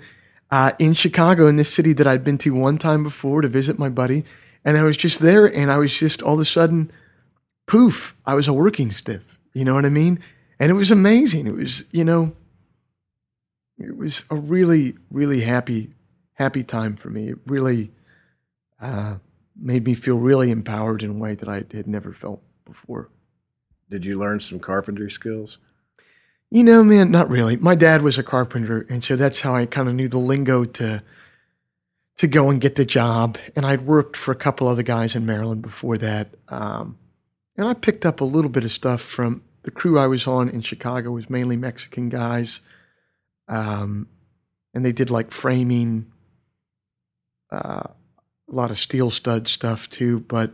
uh, 0.50 0.72
in 0.78 0.94
Chicago, 0.94 1.46
in 1.46 1.56
this 1.56 1.72
city 1.72 1.92
that 1.94 2.06
I'd 2.06 2.22
been 2.22 2.38
to 2.38 2.54
one 2.54 2.78
time 2.78 3.02
before 3.02 3.40
to 3.40 3.48
visit 3.48 3.78
my 3.78 3.88
buddy. 3.88 4.24
And 4.64 4.76
I 4.76 4.82
was 4.82 4.96
just 4.96 5.18
there, 5.18 5.46
and 5.46 5.72
I 5.72 5.78
was 5.78 5.92
just 5.92 6.22
all 6.22 6.34
of 6.34 6.40
a 6.40 6.44
sudden, 6.44 6.92
poof, 7.66 8.14
I 8.24 8.34
was 8.34 8.46
a 8.46 8.52
working 8.52 8.92
stiff. 8.92 9.22
You 9.54 9.64
know 9.64 9.74
what 9.74 9.86
I 9.86 9.88
mean? 9.88 10.20
And 10.60 10.70
it 10.70 10.74
was 10.74 10.90
amazing. 10.90 11.46
It 11.46 11.54
was, 11.54 11.84
you 11.90 12.04
know, 12.04 12.32
it 13.78 13.96
was 13.96 14.24
a 14.30 14.36
really, 14.36 14.94
really 15.10 15.40
happy, 15.40 15.94
happy 16.34 16.62
time 16.62 16.96
for 16.96 17.10
me. 17.10 17.30
It 17.30 17.38
really 17.46 17.90
uh, 18.80 19.16
made 19.60 19.84
me 19.84 19.94
feel 19.94 20.18
really 20.18 20.50
empowered 20.50 21.02
in 21.02 21.10
a 21.10 21.14
way 21.14 21.34
that 21.34 21.48
I 21.48 21.56
had 21.56 21.86
never 21.86 22.12
felt 22.12 22.42
before. 22.64 23.10
Did 23.90 24.06
you 24.06 24.18
learn 24.18 24.40
some 24.40 24.58
carpentry 24.58 25.10
skills? 25.10 25.58
You 26.50 26.64
know, 26.64 26.84
man, 26.84 27.10
not 27.10 27.30
really. 27.30 27.56
My 27.56 27.74
dad 27.74 28.02
was 28.02 28.18
a 28.18 28.22
carpenter, 28.22 28.86
and 28.90 29.02
so 29.02 29.16
that's 29.16 29.40
how 29.40 29.54
I 29.54 29.64
kind 29.64 29.88
of 29.88 29.94
knew 29.94 30.08
the 30.08 30.18
lingo 30.18 30.64
to 30.64 31.02
to 32.18 32.26
go 32.26 32.50
and 32.50 32.60
get 32.60 32.76
the 32.76 32.84
job. 32.84 33.38
And 33.56 33.64
I'd 33.64 33.86
worked 33.86 34.16
for 34.16 34.32
a 34.32 34.36
couple 34.36 34.68
other 34.68 34.82
guys 34.82 35.16
in 35.16 35.24
Maryland 35.24 35.62
before 35.62 35.96
that, 35.98 36.34
um, 36.48 36.98
and 37.56 37.66
I 37.66 37.72
picked 37.72 38.04
up 38.04 38.20
a 38.20 38.24
little 38.24 38.50
bit 38.50 38.64
of 38.64 38.70
stuff 38.70 39.00
from 39.00 39.42
the 39.62 39.70
crew 39.70 39.98
I 39.98 40.06
was 40.06 40.26
on 40.26 40.48
in 40.50 40.60
Chicago. 40.60 41.12
Was 41.12 41.30
mainly 41.30 41.56
Mexican 41.56 42.10
guys, 42.10 42.60
um, 43.48 44.08
and 44.74 44.84
they 44.84 44.92
did 44.92 45.10
like 45.10 45.30
framing, 45.30 46.12
uh, 47.50 47.88
a 48.52 48.54
lot 48.54 48.70
of 48.70 48.78
steel 48.78 49.10
stud 49.10 49.48
stuff 49.48 49.88
too. 49.90 50.20
But 50.20 50.52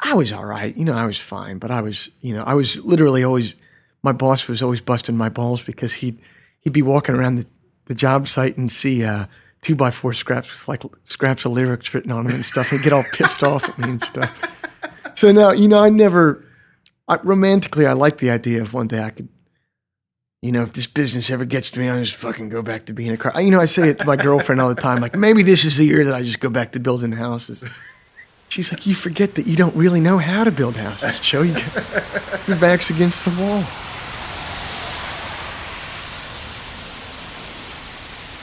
I 0.00 0.14
was 0.14 0.32
all 0.32 0.44
right. 0.44 0.76
You 0.76 0.84
know, 0.84 0.94
I 0.94 1.06
was 1.06 1.18
fine. 1.18 1.58
But 1.58 1.70
I 1.70 1.80
was, 1.80 2.10
you 2.20 2.34
know, 2.34 2.44
I 2.44 2.54
was 2.54 2.84
literally 2.84 3.24
always 3.24 3.56
my 4.02 4.12
boss 4.12 4.46
was 4.46 4.62
always 4.62 4.80
busting 4.80 5.16
my 5.16 5.28
balls 5.28 5.62
because 5.62 5.94
he'd 5.94 6.18
he'd 6.60 6.72
be 6.72 6.82
walking 6.82 7.14
around 7.14 7.36
the, 7.36 7.46
the 7.86 7.94
job 7.94 8.28
site 8.28 8.56
and 8.56 8.70
see 8.70 9.04
uh, 9.04 9.26
two 9.62 9.74
by 9.74 9.90
four 9.90 10.12
scraps 10.12 10.52
with 10.52 10.68
like 10.68 10.82
scraps 11.04 11.44
of 11.44 11.52
lyrics 11.52 11.92
written 11.92 12.12
on 12.12 12.26
them 12.26 12.34
and 12.34 12.44
stuff. 12.44 12.70
He'd 12.70 12.82
get 12.82 12.92
all 12.92 13.04
pissed 13.12 13.42
off 13.42 13.68
at 13.68 13.78
me 13.78 13.90
and 13.90 14.04
stuff. 14.04 14.40
So 15.14 15.32
now 15.32 15.50
you 15.50 15.66
know 15.66 15.82
I 15.82 15.90
never 15.90 16.44
I, 17.08 17.18
romantically 17.24 17.86
I 17.86 17.94
like 17.94 18.18
the 18.18 18.30
idea 18.30 18.60
of 18.60 18.72
one 18.74 18.86
day 18.86 19.02
I 19.02 19.10
could. 19.10 19.28
You 20.40 20.52
know, 20.52 20.62
if 20.62 20.72
this 20.72 20.86
business 20.86 21.30
ever 21.30 21.44
gets 21.44 21.72
to 21.72 21.80
me, 21.80 21.88
I'll 21.88 21.98
just 21.98 22.14
fucking 22.14 22.48
go 22.48 22.62
back 22.62 22.84
to 22.84 22.92
being 22.92 23.10
a 23.10 23.16
car. 23.16 23.40
You 23.42 23.50
know, 23.50 23.58
I 23.58 23.64
say 23.64 23.88
it 23.88 23.98
to 23.98 24.06
my 24.06 24.14
girlfriend 24.14 24.60
all 24.60 24.68
the 24.68 24.80
time. 24.80 25.00
Like, 25.00 25.16
maybe 25.16 25.42
this 25.42 25.64
is 25.64 25.78
the 25.78 25.84
year 25.84 26.04
that 26.04 26.14
I 26.14 26.22
just 26.22 26.38
go 26.38 26.48
back 26.48 26.70
to 26.72 26.80
building 26.80 27.10
houses. 27.10 27.64
She's 28.48 28.72
like, 28.72 28.86
you 28.86 28.94
forget 28.94 29.34
that 29.34 29.48
you 29.48 29.56
don't 29.56 29.74
really 29.74 30.00
know 30.00 30.18
how 30.18 30.44
to 30.44 30.52
build 30.52 30.76
houses, 30.76 31.18
Joe. 31.18 31.42
You, 31.42 31.56
your 32.46 32.56
back's 32.56 32.88
against 32.88 33.24
the 33.24 33.32
wall. 33.32 33.62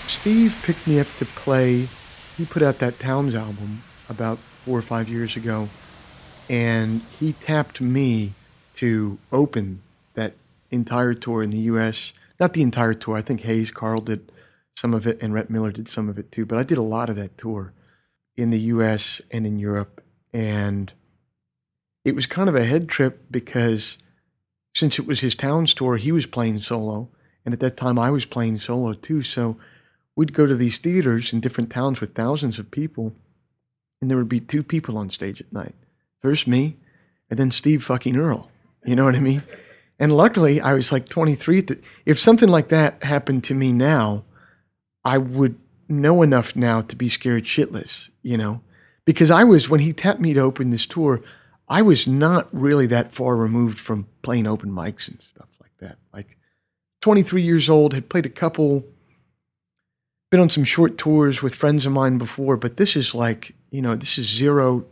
Steve 0.09 0.61
picked 0.63 0.85
me 0.85 0.99
up 0.99 1.07
to 1.19 1.25
play. 1.25 1.87
He 2.35 2.43
put 2.45 2.61
out 2.61 2.79
that 2.79 2.99
Townes 2.99 3.35
album 3.35 3.83
about 4.09 4.37
four 4.65 4.77
or 4.77 4.81
five 4.81 5.07
years 5.07 5.37
ago, 5.37 5.69
and 6.49 7.03
he 7.19 7.31
tapped 7.31 7.79
me 7.79 8.33
to 8.75 9.17
open 9.31 9.81
entire 10.75 11.13
tour 11.13 11.41
in 11.41 11.49
the 11.49 11.59
U.S. 11.59 12.13
Not 12.39 12.53
the 12.53 12.61
entire 12.61 12.93
tour. 12.93 13.17
I 13.17 13.21
think 13.21 13.41
Hayes 13.41 13.71
Carll 13.71 14.01
did 14.01 14.31
some 14.75 14.93
of 14.93 15.07
it, 15.07 15.21
and 15.21 15.33
Rhett 15.33 15.49
Miller 15.49 15.71
did 15.71 15.87
some 15.87 16.09
of 16.09 16.19
it 16.19 16.31
too. 16.31 16.45
But 16.45 16.59
I 16.59 16.63
did 16.63 16.77
a 16.77 16.83
lot 16.83 17.09
of 17.09 17.15
that 17.15 17.37
tour 17.37 17.73
in 18.35 18.49
the 18.49 18.59
U.S. 18.59 19.21
and 19.31 19.47
in 19.47 19.57
Europe, 19.57 20.03
and 20.33 20.91
it 22.03 22.13
was 22.13 22.25
kind 22.25 22.49
of 22.49 22.55
a 22.55 22.65
head 22.65 22.89
trip 22.89 23.25
because 23.31 23.97
since 24.75 24.99
it 24.99 25.07
was 25.07 25.21
his 25.21 25.35
Townes 25.35 25.73
tour, 25.73 25.97
he 25.97 26.11
was 26.11 26.25
playing 26.25 26.61
solo, 26.61 27.09
and 27.45 27.53
at 27.53 27.61
that 27.61 27.77
time 27.77 27.97
I 27.97 28.11
was 28.11 28.25
playing 28.25 28.59
solo 28.59 28.93
too. 28.93 29.23
So 29.23 29.57
we'd 30.15 30.33
go 30.33 30.45
to 30.45 30.55
these 30.55 30.77
theaters 30.77 31.31
in 31.31 31.39
different 31.39 31.69
towns 31.69 32.01
with 32.01 32.13
thousands 32.13 32.59
of 32.59 32.71
people, 32.71 33.13
and 34.01 34.11
there 34.11 34.17
would 34.17 34.29
be 34.29 34.41
two 34.41 34.63
people 34.63 34.97
on 34.97 35.09
stage 35.09 35.39
at 35.39 35.53
night. 35.53 35.75
First 36.21 36.47
me, 36.47 36.75
and 37.29 37.39
then 37.39 37.51
Steve 37.51 37.83
fucking 37.83 38.17
Earle. 38.17 38.51
You 38.85 38.95
know 38.95 39.05
what 39.05 39.15
I 39.15 39.19
mean? 39.19 39.43
And 39.99 40.15
luckily, 40.15 40.59
I 40.59 40.73
was 40.73 40.91
like 40.91 41.07
23. 41.07 41.65
If 42.05 42.19
something 42.19 42.49
like 42.49 42.69
that 42.69 43.03
happened 43.03 43.43
to 43.45 43.53
me 43.53 43.71
now, 43.71 44.25
I 45.03 45.17
would 45.17 45.57
know 45.87 46.21
enough 46.21 46.55
now 46.55 46.81
to 46.81 46.95
be 46.95 47.09
scared 47.09 47.45
shitless, 47.45 48.09
you 48.21 48.37
know? 48.37 48.61
Because 49.05 49.31
I 49.31 49.43
was, 49.43 49.69
when 49.69 49.79
he 49.79 49.93
tapped 49.93 50.19
me 50.19 50.33
to 50.33 50.39
open 50.41 50.71
this 50.71 50.85
tour, 50.85 51.21
I 51.69 51.81
was 51.81 52.07
not 52.07 52.47
really 52.51 52.87
that 52.87 53.13
far 53.13 53.35
removed 53.35 53.79
from 53.79 54.07
playing 54.21 54.47
open 54.47 54.71
mics 54.71 55.07
and 55.07 55.21
stuff 55.21 55.47
like 55.61 55.77
that. 55.79 55.97
Like 56.13 56.37
23 57.01 57.41
years 57.41 57.69
old, 57.69 57.93
had 57.93 58.09
played 58.09 58.25
a 58.25 58.29
couple 58.29 58.83
been 60.35 60.41
on 60.41 60.49
some 60.49 60.65
short 60.65 60.97
tours 60.97 61.41
with 61.41 61.55
friends 61.55 61.85
of 61.85 61.93
mine 61.93 62.17
before, 62.17 62.57
but 62.57 62.75
this 62.75 62.97
is 62.97 63.15
like, 63.15 63.55
you 63.71 63.81
know, 63.81 63.95
this 63.95 64.17
is 64.17 64.27
zero. 64.27 64.85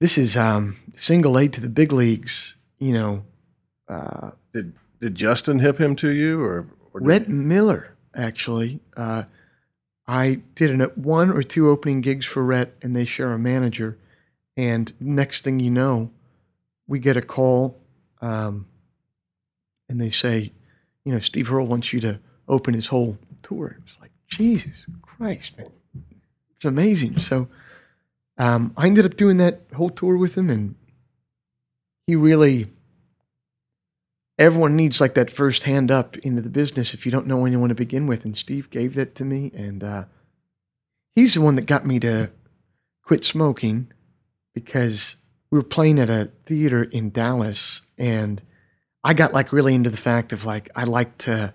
This 0.00 0.16
is 0.16 0.36
um, 0.36 0.76
single 0.96 1.36
A 1.36 1.46
to 1.48 1.60
the 1.60 1.68
big 1.68 1.92
leagues, 1.92 2.54
you 2.78 2.92
know. 2.92 3.24
Uh, 3.88 4.30
did 4.52 4.74
did 5.00 5.14
Justin 5.14 5.60
hip 5.60 5.78
him 5.78 5.96
to 5.96 6.10
you 6.10 6.42
or, 6.42 6.66
or 6.92 7.00
Rhett 7.00 7.28
Miller 7.28 7.96
actually? 8.14 8.80
Uh, 8.96 9.24
I 10.06 10.40
did 10.54 10.70
an, 10.70 10.80
one 10.94 11.30
or 11.30 11.42
two 11.42 11.68
opening 11.68 12.00
gigs 12.00 12.24
for 12.24 12.42
Rhett, 12.42 12.74
and 12.82 12.96
they 12.96 13.04
share 13.04 13.32
a 13.32 13.38
manager. 13.38 13.98
And 14.56 14.92
next 14.98 15.44
thing 15.44 15.60
you 15.60 15.70
know, 15.70 16.10
we 16.86 16.98
get 16.98 17.16
a 17.16 17.22
call, 17.22 17.78
um, 18.20 18.66
and 19.88 20.00
they 20.00 20.10
say, 20.10 20.52
you 21.04 21.12
know, 21.12 21.20
Steve 21.20 21.52
Earle 21.52 21.66
wants 21.66 21.92
you 21.92 22.00
to 22.00 22.18
open 22.48 22.74
his 22.74 22.88
whole 22.88 23.18
tour. 23.42 23.76
It 23.78 23.82
was 23.84 23.96
like, 24.00 24.10
Jesus 24.26 24.86
Christ, 25.02 25.56
man. 25.56 25.70
It's 26.56 26.64
amazing. 26.64 27.18
So 27.18 27.48
um, 28.38 28.72
I 28.76 28.86
ended 28.86 29.04
up 29.04 29.16
doing 29.16 29.36
that 29.36 29.60
whole 29.74 29.90
tour 29.90 30.16
with 30.16 30.36
him, 30.36 30.50
and 30.50 30.74
he 32.06 32.16
really, 32.16 32.66
everyone 34.38 34.76
needs 34.76 35.00
like 35.00 35.14
that 35.14 35.30
first 35.30 35.64
hand 35.64 35.90
up 35.90 36.16
into 36.18 36.42
the 36.42 36.48
business 36.48 36.94
if 36.94 37.04
you 37.04 37.12
don't 37.12 37.26
know 37.26 37.44
anyone 37.44 37.68
to 37.68 37.74
begin 37.74 38.06
with. 38.06 38.24
And 38.24 38.36
Steve 38.36 38.70
gave 38.70 38.94
that 38.94 39.14
to 39.16 39.24
me, 39.24 39.50
and 39.54 39.82
uh, 39.82 40.04
he's 41.14 41.34
the 41.34 41.40
one 41.40 41.56
that 41.56 41.66
got 41.66 41.86
me 41.86 41.98
to 42.00 42.30
quit 43.02 43.24
smoking 43.24 43.90
because 44.54 45.16
we 45.50 45.58
were 45.58 45.64
playing 45.64 45.98
at 45.98 46.10
a 46.10 46.30
theater 46.46 46.84
in 46.84 47.10
Dallas, 47.10 47.82
and 47.96 48.42
I 49.02 49.14
got 49.14 49.32
like 49.32 49.52
really 49.52 49.74
into 49.74 49.90
the 49.90 49.96
fact 49.96 50.32
of 50.32 50.44
like, 50.44 50.68
I 50.76 50.84
like 50.84 51.18
to 51.18 51.54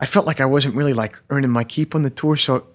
I 0.00 0.06
felt 0.06 0.26
like 0.26 0.40
I 0.40 0.44
wasn't 0.46 0.76
really 0.76 0.94
like 0.94 1.20
earning 1.30 1.50
my 1.50 1.64
keep 1.64 1.94
on 1.94 2.02
the 2.02 2.10
tour. 2.10 2.36
So 2.36 2.66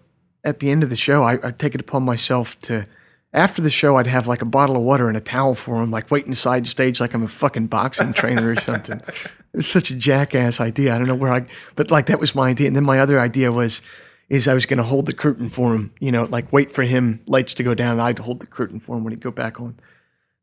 at 0.43 0.59
the 0.59 0.69
end 0.69 0.83
of 0.83 0.89
the 0.89 0.97
show, 0.97 1.23
I, 1.23 1.35
would 1.35 1.57
take 1.57 1.73
it 1.73 1.81
upon 1.81 2.03
myself 2.03 2.59
to, 2.61 2.85
after 3.31 3.61
the 3.61 3.69
show, 3.69 3.95
I'd 3.97 4.07
have 4.07 4.27
like 4.27 4.41
a 4.41 4.45
bottle 4.45 4.75
of 4.75 4.83
water 4.83 5.07
and 5.07 5.15
a 5.15 5.21
towel 5.21 5.55
for 5.55 5.81
him, 5.81 5.89
like 5.89 6.11
waiting 6.11 6.35
side 6.35 6.67
stage 6.67 6.99
like 6.99 7.13
I'm 7.13 7.23
a 7.23 7.27
fucking 7.27 7.67
boxing 7.67 8.13
trainer 8.13 8.51
or 8.51 8.59
something. 8.59 9.01
it 9.53 9.57
was 9.57 9.67
such 9.67 9.91
a 9.91 9.95
jackass 9.95 10.59
idea. 10.59 10.95
I 10.95 10.97
don't 10.97 11.07
know 11.07 11.15
where 11.15 11.31
I, 11.31 11.45
but 11.75 11.91
like 11.91 12.07
that 12.07 12.19
was 12.19 12.33
my 12.33 12.49
idea. 12.49 12.67
And 12.67 12.75
then 12.75 12.83
my 12.83 12.99
other 12.99 13.19
idea 13.19 13.51
was, 13.51 13.81
is 14.29 14.47
I 14.47 14.53
was 14.55 14.65
going 14.65 14.77
to 14.77 14.83
hold 14.83 15.05
the 15.05 15.13
curtain 15.13 15.47
for 15.47 15.75
him, 15.75 15.93
you 15.99 16.11
know, 16.11 16.23
like 16.23 16.51
wait 16.51 16.71
for 16.71 16.83
him, 16.83 17.21
lights 17.27 17.53
to 17.55 17.63
go 17.63 17.75
down. 17.75 17.99
I'd 17.99 18.19
hold 18.19 18.39
the 18.39 18.47
curtain 18.47 18.79
for 18.79 18.97
him 18.97 19.03
when 19.03 19.11
he'd 19.11 19.23
go 19.23 19.31
back 19.31 19.59
on 19.59 19.79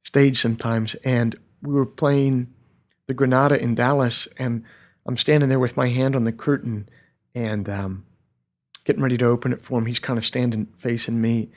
stage 0.05 0.41
sometimes. 0.41 0.95
And 0.97 1.37
we 1.61 1.75
were 1.75 1.87
playing 1.87 2.55
the 3.09 3.15
Granada 3.15 3.61
in 3.61 3.75
Dallas, 3.75 4.29
and 4.39 4.63
I'm 5.07 5.17
standing 5.17 5.49
there 5.49 5.59
with 5.59 5.77
my 5.77 5.89
hand 5.89 6.15
on 6.15 6.23
the 6.23 6.33
curtain 6.33 6.89
and 7.35 7.69
um, 7.69 8.07
getting 8.85 9.03
ready 9.03 9.17
to 9.17 9.25
open 9.25 9.53
it 9.53 9.61
for 9.61 9.79
him. 9.79 9.87
He's 9.87 9.99
kind 9.99 10.19
of 10.19 10.25
standing 10.25 10.69
facing 10.79 11.21
me, 11.21 11.51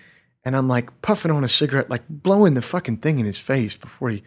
and 0.43 0.57
I'm 0.57 0.67
like 0.67 1.01
puffing 1.03 1.29
on 1.29 1.43
a 1.43 1.47
cigarette, 1.47 1.91
like 1.91 2.03
blowing 2.09 2.55
the 2.55 2.63
fucking 2.63 2.97
thing 2.97 3.19
in 3.19 3.27
his 3.27 3.37
face 3.37 3.77
before 3.77 4.09
he 4.09 4.23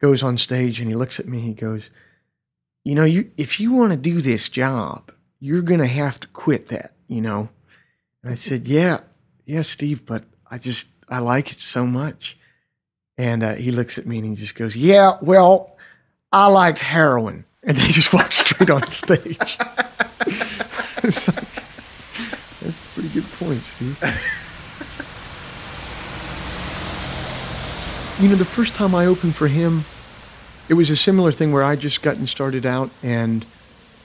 goes 0.00 0.24
on 0.24 0.38
stage. 0.38 0.80
And 0.80 0.88
he 0.88 0.96
looks 0.96 1.20
at 1.20 1.28
me. 1.28 1.40
He 1.40 1.54
goes, 1.54 1.90
"You 2.88 2.94
know, 2.94 3.04
you 3.04 3.30
if 3.36 3.60
you 3.60 3.70
want 3.70 3.90
to 3.90 3.98
do 3.98 4.22
this 4.22 4.48
job, 4.48 5.12
you're 5.40 5.60
gonna 5.60 5.86
have 5.86 6.18
to 6.20 6.28
quit 6.28 6.68
that." 6.68 6.94
You 7.06 7.20
know. 7.20 7.50
And 8.22 8.32
I 8.32 8.34
said, 8.34 8.66
"Yeah, 8.66 9.00
yeah, 9.44 9.60
Steve, 9.60 10.06
but 10.06 10.24
I 10.50 10.56
just 10.56 10.86
I 11.06 11.18
like 11.18 11.52
it 11.52 11.60
so 11.60 11.84
much." 11.84 12.38
And 13.18 13.42
uh, 13.42 13.56
he 13.56 13.72
looks 13.72 13.98
at 13.98 14.06
me 14.06 14.20
and 14.20 14.26
he 14.26 14.34
just 14.36 14.54
goes, 14.54 14.74
"Yeah, 14.74 15.18
well, 15.20 15.76
I 16.32 16.46
liked 16.46 16.78
heroin." 16.78 17.44
And 17.62 17.76
then 17.76 17.84
he 17.84 17.92
just 17.92 18.14
walked 18.14 18.32
straight 18.32 18.70
on 18.70 18.86
stage. 18.86 19.18
it's 21.04 21.28
like, 21.28 21.44
that's 22.62 22.80
a 22.80 22.88
pretty 22.94 23.10
good 23.10 23.30
point, 23.32 23.66
Steve. 23.66 23.98
you 28.22 28.30
know, 28.30 28.36
the 28.36 28.46
first 28.46 28.74
time 28.74 28.94
I 28.94 29.04
opened 29.04 29.36
for 29.36 29.48
him, 29.48 29.84
it 30.68 30.74
was 30.74 30.90
a 30.90 30.96
similar 30.96 31.32
thing 31.32 31.52
where 31.52 31.64
I 31.64 31.76
just 31.76 32.02
gotten 32.02 32.26
started 32.26 32.66
out 32.66 32.90
and 33.02 33.44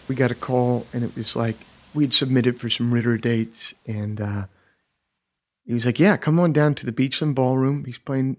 we 0.07 0.15
got 0.15 0.31
a 0.31 0.35
call 0.35 0.85
and 0.93 1.03
it 1.03 1.15
was 1.15 1.35
like 1.35 1.57
we'd 1.93 2.13
submitted 2.13 2.59
for 2.59 2.69
some 2.69 2.93
Ritter 2.93 3.17
dates 3.17 3.73
and 3.85 4.19
uh, 4.19 4.45
he 5.65 5.73
was 5.73 5.85
like, 5.85 5.99
"Yeah, 5.99 6.17
come 6.17 6.39
on 6.39 6.53
down 6.53 6.75
to 6.75 6.85
the 6.85 6.91
Beachland 6.91 7.35
Ballroom. 7.35 7.85
He's 7.85 7.97
playing 7.97 8.37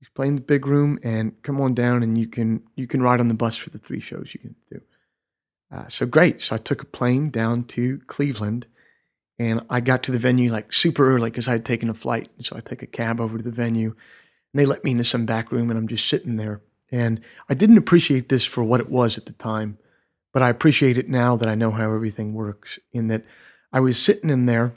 he's 0.00 0.08
playing 0.08 0.36
the 0.36 0.42
big 0.42 0.66
room 0.66 0.98
and 1.02 1.40
come 1.42 1.60
on 1.60 1.74
down 1.74 2.02
and 2.02 2.18
you 2.18 2.26
can 2.26 2.62
you 2.74 2.86
can 2.86 3.02
ride 3.02 3.20
on 3.20 3.28
the 3.28 3.34
bus 3.34 3.56
for 3.56 3.70
the 3.70 3.78
three 3.78 4.00
shows 4.00 4.30
you 4.32 4.40
can 4.40 4.56
do." 4.70 4.80
Uh, 5.72 5.88
so 5.88 6.06
great. 6.06 6.40
So 6.40 6.54
I 6.54 6.58
took 6.58 6.82
a 6.82 6.86
plane 6.86 7.30
down 7.30 7.64
to 7.64 7.98
Cleveland 8.06 8.66
and 9.38 9.62
I 9.68 9.80
got 9.80 10.02
to 10.04 10.12
the 10.12 10.18
venue 10.18 10.50
like 10.50 10.72
super 10.72 11.12
early 11.12 11.30
because 11.30 11.48
I 11.48 11.52
had 11.52 11.64
taken 11.64 11.88
a 11.88 11.94
flight. 11.94 12.30
So 12.42 12.56
I 12.56 12.60
take 12.60 12.82
a 12.82 12.86
cab 12.86 13.20
over 13.20 13.38
to 13.38 13.42
the 13.42 13.50
venue 13.50 13.88
and 14.52 14.60
they 14.60 14.66
let 14.66 14.84
me 14.84 14.92
into 14.92 15.04
some 15.04 15.26
back 15.26 15.50
room 15.50 15.70
and 15.70 15.78
I'm 15.78 15.88
just 15.88 16.08
sitting 16.08 16.36
there. 16.36 16.60
And 16.94 17.20
I 17.50 17.54
didn't 17.54 17.78
appreciate 17.78 18.28
this 18.28 18.44
for 18.44 18.62
what 18.62 18.78
it 18.78 18.88
was 18.88 19.18
at 19.18 19.26
the 19.26 19.32
time, 19.32 19.78
but 20.32 20.44
I 20.44 20.48
appreciate 20.48 20.96
it 20.96 21.08
now 21.08 21.34
that 21.36 21.48
I 21.48 21.56
know 21.56 21.72
how 21.72 21.92
everything 21.92 22.34
works. 22.34 22.78
In 22.92 23.08
that 23.08 23.24
I 23.72 23.80
was 23.80 24.00
sitting 24.00 24.30
in 24.30 24.46
there, 24.46 24.74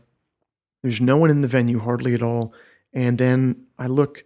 there's 0.82 1.00
no 1.00 1.16
one 1.18 1.30
in 1.30 1.42
the 1.42 1.48
venue 1.48 1.78
hardly 1.78 2.16
at 2.16 2.24
all. 2.24 2.56
And 2.92 3.20
then 3.20 3.68
I 3.78 3.86
look 3.86 4.24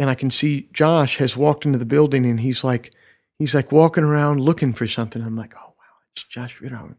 and 0.00 0.10
I 0.10 0.16
can 0.16 0.32
see 0.32 0.68
Josh 0.72 1.18
has 1.18 1.36
walked 1.36 1.64
into 1.64 1.78
the 1.78 1.86
building 1.86 2.26
and 2.26 2.40
he's 2.40 2.64
like, 2.64 2.92
he's 3.38 3.54
like 3.54 3.70
walking 3.70 4.02
around 4.02 4.40
looking 4.40 4.72
for 4.72 4.88
something. 4.88 5.22
I'm 5.22 5.36
like, 5.36 5.54
oh, 5.54 5.74
wow, 5.78 5.94
it's 6.10 6.24
Josh 6.24 6.60
Ritter. 6.60 6.96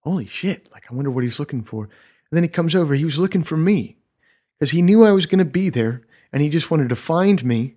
Holy 0.00 0.28
shit. 0.28 0.72
Like, 0.72 0.84
I 0.90 0.94
wonder 0.94 1.10
what 1.10 1.24
he's 1.24 1.38
looking 1.38 1.62
for. 1.62 1.84
And 1.84 2.38
then 2.38 2.42
he 2.42 2.48
comes 2.48 2.74
over. 2.74 2.94
He 2.94 3.04
was 3.04 3.18
looking 3.18 3.42
for 3.42 3.58
me 3.58 3.98
because 4.58 4.70
he 4.70 4.80
knew 4.80 5.04
I 5.04 5.12
was 5.12 5.26
going 5.26 5.40
to 5.40 5.44
be 5.44 5.68
there 5.68 6.06
and 6.32 6.40
he 6.40 6.48
just 6.48 6.70
wanted 6.70 6.88
to 6.88 6.96
find 6.96 7.44
me 7.44 7.74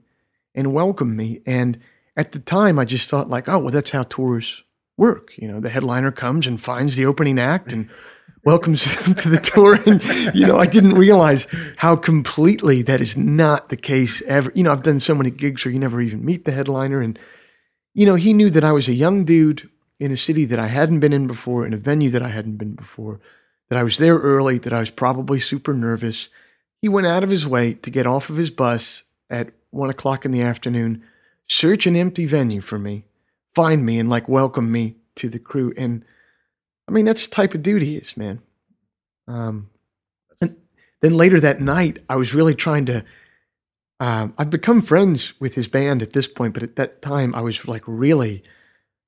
and 0.55 0.73
welcomed 0.73 1.15
me. 1.15 1.41
And 1.45 1.79
at 2.15 2.31
the 2.31 2.39
time, 2.39 2.77
I 2.77 2.85
just 2.85 3.09
thought, 3.09 3.29
like, 3.29 3.47
oh, 3.47 3.59
well, 3.59 3.71
that's 3.71 3.91
how 3.91 4.03
tours 4.03 4.63
work. 4.97 5.33
You 5.37 5.47
know, 5.47 5.59
the 5.59 5.69
headliner 5.69 6.11
comes 6.11 6.47
and 6.47 6.61
finds 6.61 6.95
the 6.95 7.05
opening 7.05 7.39
act 7.39 7.73
and 7.73 7.89
welcomes 8.43 8.83
them 9.03 9.15
to 9.15 9.29
the 9.29 9.39
tour. 9.39 9.79
And, 9.85 10.03
you 10.35 10.47
know, 10.47 10.57
I 10.57 10.65
didn't 10.65 10.95
realize 10.95 11.47
how 11.77 11.95
completely 11.95 12.81
that 12.83 13.01
is 13.01 13.15
not 13.15 13.69
the 13.69 13.77
case 13.77 14.21
ever. 14.23 14.51
You 14.55 14.63
know, 14.63 14.71
I've 14.71 14.83
done 14.83 14.99
so 14.99 15.15
many 15.15 15.29
gigs 15.29 15.63
where 15.63 15.71
you 15.71 15.79
never 15.79 16.01
even 16.01 16.25
meet 16.25 16.45
the 16.45 16.51
headliner. 16.51 17.01
And, 17.01 17.17
you 17.93 18.05
know, 18.05 18.15
he 18.15 18.33
knew 18.33 18.49
that 18.49 18.63
I 18.63 18.71
was 18.71 18.87
a 18.87 18.93
young 18.93 19.25
dude 19.25 19.69
in 19.99 20.11
a 20.11 20.17
city 20.17 20.45
that 20.45 20.59
I 20.59 20.67
hadn't 20.67 20.99
been 20.99 21.13
in 21.13 21.27
before, 21.27 21.65
in 21.65 21.73
a 21.73 21.77
venue 21.77 22.09
that 22.09 22.23
I 22.23 22.29
hadn't 22.29 22.57
been 22.57 22.73
before, 22.73 23.19
that 23.69 23.77
I 23.77 23.83
was 23.83 23.99
there 23.99 24.17
early, 24.17 24.57
that 24.57 24.73
I 24.73 24.79
was 24.79 24.89
probably 24.89 25.39
super 25.39 25.73
nervous. 25.75 26.27
He 26.81 26.89
went 26.89 27.05
out 27.05 27.23
of 27.23 27.29
his 27.29 27.47
way 27.47 27.75
to 27.75 27.89
get 27.91 28.07
off 28.07 28.29
of 28.29 28.37
his 28.37 28.49
bus 28.49 29.03
at 29.29 29.51
one 29.71 29.89
o'clock 29.89 30.25
in 30.25 30.31
the 30.31 30.41
afternoon, 30.41 31.03
search 31.47 31.85
an 31.87 31.95
empty 31.95 32.25
venue 32.25 32.61
for 32.61 32.77
me, 32.77 33.05
find 33.55 33.85
me, 33.85 33.97
and 33.99 34.09
like 34.09 34.29
welcome 34.29 34.71
me 34.71 34.97
to 35.15 35.27
the 35.27 35.39
crew. 35.39 35.73
And 35.75 36.05
I 36.87 36.91
mean, 36.91 37.05
that's 37.05 37.27
the 37.27 37.35
type 37.35 37.53
of 37.53 37.65
he 37.65 37.95
is, 37.95 38.15
man. 38.15 38.41
Um, 39.27 39.69
and 40.41 40.57
then 41.01 41.15
later 41.15 41.39
that 41.39 41.61
night, 41.61 41.99
I 42.09 42.15
was 42.15 42.33
really 42.33 42.55
trying 42.55 42.85
to. 42.87 43.03
Um, 43.99 44.33
I've 44.37 44.49
become 44.49 44.81
friends 44.81 45.33
with 45.39 45.53
his 45.53 45.67
band 45.67 46.01
at 46.01 46.13
this 46.13 46.27
point, 46.27 46.55
but 46.55 46.63
at 46.63 46.75
that 46.77 47.03
time, 47.03 47.35
I 47.35 47.41
was 47.41 47.67
like 47.67 47.83
really 47.85 48.43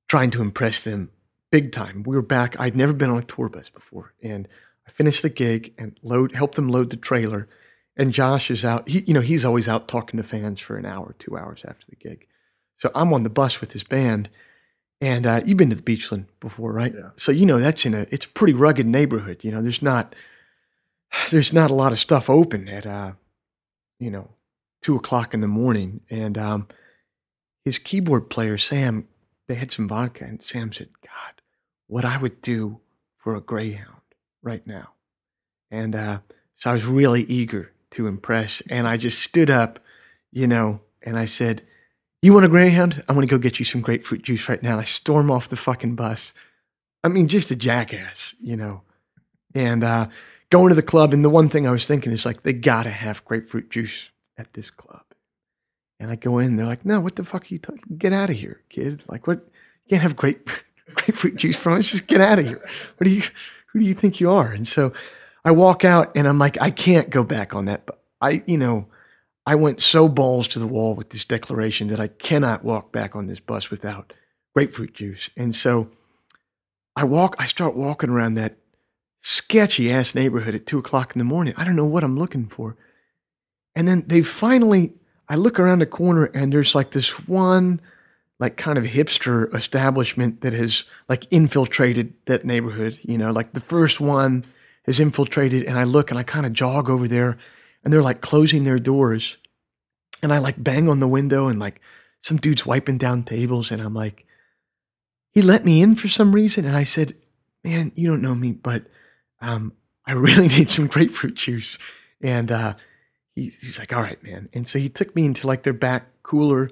trying 0.08 0.30
to 0.30 0.40
impress 0.40 0.84
them 0.84 1.10
big 1.50 1.72
time. 1.72 2.04
We 2.04 2.14
were 2.14 2.22
back. 2.22 2.58
I'd 2.60 2.76
never 2.76 2.92
been 2.92 3.10
on 3.10 3.18
a 3.18 3.24
tour 3.24 3.48
bus 3.48 3.68
before, 3.70 4.14
and 4.22 4.46
I 4.86 4.92
finished 4.92 5.22
the 5.22 5.30
gig 5.30 5.74
and 5.78 5.98
load 6.02 6.34
helped 6.34 6.54
them 6.54 6.68
load 6.68 6.90
the 6.90 6.96
trailer. 6.96 7.48
And 7.96 8.12
Josh 8.12 8.50
is 8.50 8.64
out. 8.64 8.88
He, 8.88 9.00
you 9.00 9.14
know, 9.14 9.20
he's 9.20 9.44
always 9.44 9.68
out 9.68 9.86
talking 9.86 10.16
to 10.18 10.22
fans 10.26 10.60
for 10.60 10.76
an 10.76 10.84
hour, 10.84 11.14
two 11.18 11.36
hours 11.36 11.62
after 11.66 11.86
the 11.88 11.96
gig. 11.96 12.26
So 12.78 12.90
I'm 12.94 13.12
on 13.12 13.22
the 13.22 13.30
bus 13.30 13.60
with 13.60 13.72
his 13.72 13.84
band, 13.84 14.28
and 15.00 15.26
uh, 15.26 15.40
you've 15.44 15.56
been 15.56 15.70
to 15.70 15.76
the 15.76 15.82
Beachland 15.82 16.26
before, 16.40 16.72
right? 16.72 16.92
Yeah. 16.92 17.10
So 17.16 17.30
you 17.30 17.46
know 17.46 17.58
that's 17.58 17.86
in 17.86 17.94
a 17.94 18.06
it's 18.10 18.26
a 18.26 18.30
pretty 18.30 18.52
rugged 18.52 18.86
neighborhood. 18.86 19.44
You 19.44 19.52
know, 19.52 19.62
there's 19.62 19.82
not 19.82 20.14
there's 21.30 21.52
not 21.52 21.70
a 21.70 21.74
lot 21.74 21.92
of 21.92 22.00
stuff 22.00 22.28
open 22.28 22.68
at 22.68 22.84
uh, 22.84 23.12
you 24.00 24.10
know, 24.10 24.30
two 24.82 24.96
o'clock 24.96 25.32
in 25.32 25.40
the 25.40 25.48
morning. 25.48 26.00
And 26.10 26.36
um, 26.36 26.68
his 27.64 27.78
keyboard 27.78 28.28
player 28.28 28.58
Sam 28.58 29.06
they 29.46 29.54
had 29.56 29.70
some 29.70 29.88
vodka, 29.88 30.24
and 30.24 30.42
Sam 30.42 30.72
said, 30.72 30.88
God, 31.02 31.42
what 31.86 32.04
I 32.04 32.16
would 32.16 32.40
do 32.40 32.80
for 33.18 33.34
a 33.34 33.40
Greyhound 33.40 34.00
right 34.42 34.66
now. 34.66 34.90
And 35.70 35.94
uh, 35.94 36.18
so 36.56 36.70
I 36.70 36.74
was 36.74 36.84
really 36.84 37.22
eager 37.24 37.72
to 37.94 38.06
impress. 38.06 38.60
And 38.68 38.86
I 38.86 38.96
just 38.96 39.20
stood 39.20 39.50
up, 39.50 39.80
you 40.32 40.46
know, 40.46 40.80
and 41.02 41.18
I 41.18 41.24
said, 41.24 41.62
You 42.22 42.32
want 42.32 42.44
a 42.44 42.48
Greyhound? 42.48 43.02
I'm 43.08 43.14
going 43.14 43.26
to 43.26 43.30
go 43.30 43.38
get 43.38 43.58
you 43.58 43.64
some 43.64 43.80
grapefruit 43.80 44.22
juice 44.22 44.48
right 44.48 44.62
now. 44.62 44.78
I 44.78 44.84
storm 44.84 45.30
off 45.30 45.48
the 45.48 45.56
fucking 45.56 45.94
bus. 45.94 46.34
I 47.02 47.08
mean, 47.08 47.28
just 47.28 47.50
a 47.50 47.56
jackass, 47.56 48.34
you 48.40 48.56
know. 48.56 48.82
And 49.54 49.84
uh, 49.84 50.08
going 50.50 50.70
to 50.70 50.74
the 50.74 50.82
club, 50.82 51.12
and 51.12 51.24
the 51.24 51.30
one 51.30 51.48
thing 51.48 51.66
I 51.66 51.70
was 51.70 51.86
thinking 51.86 52.12
is 52.12 52.26
like, 52.26 52.42
they 52.42 52.52
got 52.52 52.84
to 52.84 52.90
have 52.90 53.24
grapefruit 53.24 53.70
juice 53.70 54.10
at 54.36 54.52
this 54.54 54.70
club. 54.70 55.02
And 56.00 56.10
I 56.10 56.16
go 56.16 56.38
in, 56.38 56.56
they're 56.56 56.66
like, 56.66 56.84
no, 56.84 57.00
what 57.00 57.16
the 57.16 57.24
fuck 57.24 57.44
are 57.44 57.54
you 57.54 57.58
talking? 57.58 57.96
Get 57.96 58.12
out 58.12 58.30
of 58.30 58.36
here, 58.36 58.60
kid. 58.68 59.02
Like, 59.06 59.26
what? 59.26 59.46
You 59.84 59.90
can't 59.90 60.02
have 60.02 60.16
grape, 60.16 60.50
grapefruit 60.94 61.36
juice 61.36 61.56
from 61.56 61.74
us. 61.74 61.90
Just 61.90 62.08
get 62.08 62.20
out 62.20 62.38
of 62.38 62.46
here. 62.46 62.66
What 62.96 63.04
do 63.04 63.10
you, 63.10 63.22
who 63.68 63.80
do 63.80 63.86
you 63.86 63.94
think 63.94 64.18
you 64.18 64.30
are? 64.30 64.50
And 64.50 64.66
so 64.66 64.92
I 65.44 65.50
walk 65.50 65.84
out 65.84 66.12
and 66.16 66.26
I'm 66.26 66.38
like, 66.38 66.60
I 66.60 66.70
can't 66.70 67.10
go 67.10 67.24
back 67.24 67.54
on 67.54 67.66
that. 67.66 67.86
But 67.86 68.02
I, 68.20 68.42
you 68.46 68.58
know, 68.58 68.86
I 69.46 69.56
went 69.56 69.82
so 69.82 70.08
balls 70.08 70.48
to 70.48 70.58
the 70.58 70.66
wall 70.66 70.94
with 70.94 71.10
this 71.10 71.24
declaration 71.24 71.88
that 71.88 72.00
I 72.00 72.08
cannot 72.08 72.64
walk 72.64 72.92
back 72.92 73.14
on 73.14 73.26
this 73.26 73.40
bus 73.40 73.70
without 73.70 74.12
grapefruit 74.54 74.94
juice. 74.94 75.30
And 75.36 75.54
so 75.54 75.90
I 76.96 77.04
walk, 77.04 77.36
I 77.38 77.46
start 77.46 77.76
walking 77.76 78.10
around 78.10 78.34
that 78.34 78.56
sketchy 79.22 79.92
ass 79.92 80.14
neighborhood 80.14 80.54
at 80.54 80.66
two 80.66 80.78
o'clock 80.78 81.14
in 81.14 81.18
the 81.18 81.24
morning. 81.24 81.54
I 81.56 81.64
don't 81.64 81.76
know 81.76 81.84
what 81.84 82.04
I'm 82.04 82.18
looking 82.18 82.46
for. 82.46 82.76
And 83.74 83.88
then 83.88 84.04
they 84.06 84.22
finally 84.22 84.94
I 85.28 85.36
look 85.36 85.58
around 85.58 85.80
the 85.80 85.86
corner 85.86 86.24
and 86.26 86.52
there's 86.52 86.74
like 86.74 86.90
this 86.90 87.26
one 87.26 87.80
like 88.38 88.56
kind 88.56 88.76
of 88.76 88.84
hipster 88.84 89.54
establishment 89.54 90.42
that 90.42 90.52
has 90.52 90.84
like 91.08 91.26
infiltrated 91.30 92.14
that 92.26 92.44
neighborhood, 92.44 92.98
you 93.02 93.16
know, 93.16 93.30
like 93.30 93.52
the 93.52 93.60
first 93.60 94.00
one 94.00 94.44
has 94.86 95.00
infiltrated 95.00 95.64
and 95.64 95.78
I 95.78 95.84
look 95.84 96.10
and 96.10 96.18
I 96.18 96.22
kind 96.22 96.46
of 96.46 96.52
jog 96.52 96.88
over 96.90 97.08
there 97.08 97.38
and 97.82 97.92
they're 97.92 98.02
like 98.02 98.20
closing 98.20 98.64
their 98.64 98.78
doors 98.78 99.36
and 100.22 100.32
I 100.32 100.38
like 100.38 100.62
bang 100.62 100.88
on 100.88 101.00
the 101.00 101.08
window 101.08 101.48
and 101.48 101.58
like 101.58 101.80
some 102.22 102.36
dude's 102.36 102.66
wiping 102.66 102.98
down 102.98 103.22
tables 103.22 103.70
and 103.70 103.80
I'm 103.82 103.94
like 103.94 104.26
he 105.32 105.42
let 105.42 105.64
me 105.64 105.82
in 105.82 105.96
for 105.96 106.08
some 106.08 106.34
reason 106.34 106.64
and 106.64 106.76
I 106.76 106.84
said, 106.84 107.16
"Man, 107.64 107.90
you 107.96 108.08
don't 108.08 108.22
know 108.22 108.34
me, 108.34 108.52
but 108.52 108.84
um 109.40 109.72
I 110.06 110.12
really 110.12 110.48
need 110.56 110.70
some 110.70 110.86
grapefruit 110.86 111.34
juice." 111.34 111.78
And 112.20 112.52
uh 112.52 112.74
he, 113.34 113.52
he's 113.60 113.78
like, 113.78 113.92
all 113.92 114.02
right, 114.02 114.22
man. 114.22 114.48
And 114.52 114.68
so 114.68 114.78
he 114.78 114.88
took 114.88 115.14
me 115.14 115.24
into 115.24 115.46
like 115.46 115.62
their 115.62 115.72
back 115.72 116.06
cooler 116.22 116.70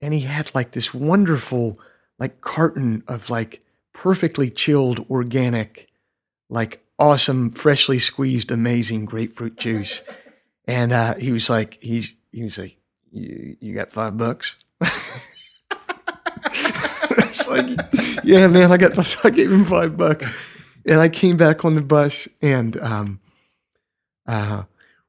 and 0.00 0.14
he 0.14 0.20
had 0.20 0.54
like 0.54 0.72
this 0.72 0.94
wonderful 0.94 1.78
like 2.18 2.40
carton 2.40 3.02
of 3.06 3.30
like 3.30 3.62
perfectly 3.92 4.50
chilled 4.50 5.06
organic, 5.10 5.88
like 6.48 6.82
awesome, 7.00 7.50
freshly 7.50 7.98
squeezed, 7.98 8.52
amazing 8.52 9.06
grapefruit 9.06 9.56
juice. 9.56 10.04
And 10.66 10.92
uh, 10.92 11.14
he 11.14 11.32
was 11.32 11.50
like, 11.50 11.78
he's 11.80 12.12
he 12.30 12.44
was 12.44 12.58
like, 12.58 12.76
you, 13.10 13.56
you 13.58 13.74
got 13.74 13.90
five 13.90 14.16
bucks? 14.16 14.54
it's 14.80 15.64
like, 17.48 17.66
yeah, 18.22 18.46
man, 18.46 18.70
I 18.70 18.76
got, 18.76 19.24
I 19.24 19.30
gave 19.30 19.50
him 19.50 19.64
five 19.64 19.96
bucks, 19.96 20.32
and 20.86 21.00
I 21.00 21.08
came 21.08 21.36
back 21.36 21.64
on 21.64 21.74
the 21.74 21.82
bus 21.82 22.28
and 22.40 22.76
um, 22.80 23.20
uh, 24.26 24.64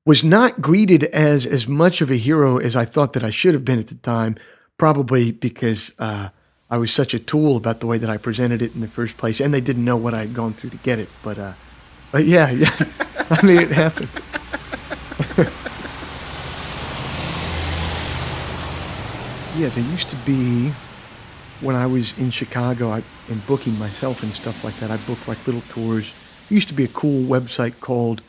was 0.05 0.23
not 0.23 0.61
greeted 0.61 1.03
as 1.05 1.45
as 1.45 1.67
much 1.67 2.01
of 2.01 2.09
a 2.09 2.15
hero 2.15 2.57
as 2.57 2.75
I 2.75 2.85
thought 2.85 3.13
that 3.13 3.23
I 3.23 3.29
should 3.29 3.53
have 3.53 3.65
been 3.65 3.79
at 3.79 3.87
the 3.87 3.95
time. 3.95 4.37
Probably 4.77 5.31
because 5.31 5.91
uh, 5.99 6.29
I 6.71 6.77
was 6.77 6.91
such 6.91 7.13
a 7.13 7.19
tool 7.19 7.55
about 7.55 7.81
the 7.81 7.85
way 7.85 7.99
that 7.99 8.09
I 8.09 8.17
presented 8.17 8.63
it 8.63 8.73
in 8.73 8.81
the 8.81 8.87
first 8.87 9.17
place, 9.17 9.39
and 9.39 9.53
they 9.53 9.61
didn't 9.61 9.85
know 9.85 9.97
what 9.97 10.15
I 10.15 10.21
had 10.21 10.33
gone 10.33 10.53
through 10.53 10.71
to 10.71 10.77
get 10.77 10.97
it. 10.97 11.09
But, 11.21 11.37
uh, 11.37 11.53
but 12.11 12.25
yeah, 12.25 12.51
yeah, 12.51 12.69
I 13.29 13.45
made 13.45 13.61
it 13.61 13.71
happen. 13.71 14.09
yeah, 19.57 19.69
there 19.69 19.83
used 19.91 20.09
to 20.09 20.15
be 20.17 20.71
when 21.61 21.75
I 21.75 21.85
was 21.85 22.17
in 22.17 22.31
Chicago 22.31 22.89
I, 22.89 23.03
and 23.29 23.45
booking 23.47 23.77
myself 23.79 24.23
and 24.23 24.31
stuff 24.31 24.63
like 24.63 24.77
that. 24.79 24.91
I 24.91 24.97
booked 24.97 25.27
like 25.27 25.45
little 25.45 25.61
tours. 25.69 26.11
There 26.49 26.55
used 26.55 26.67
to 26.69 26.73
be 26.73 26.83
a 26.83 26.89
cool 26.89 27.23
website 27.23 27.79
called 27.79 28.21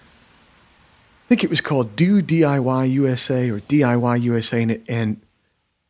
I 1.24 1.28
think 1.28 1.44
it 1.44 1.50
was 1.50 1.62
called 1.62 1.96
Do 1.96 2.20
DIY 2.20 2.90
USA 2.90 3.48
or 3.48 3.60
DIY 3.60 4.22
USA, 4.22 4.62
and, 4.62 4.70
it, 4.70 4.82
and 4.86 5.20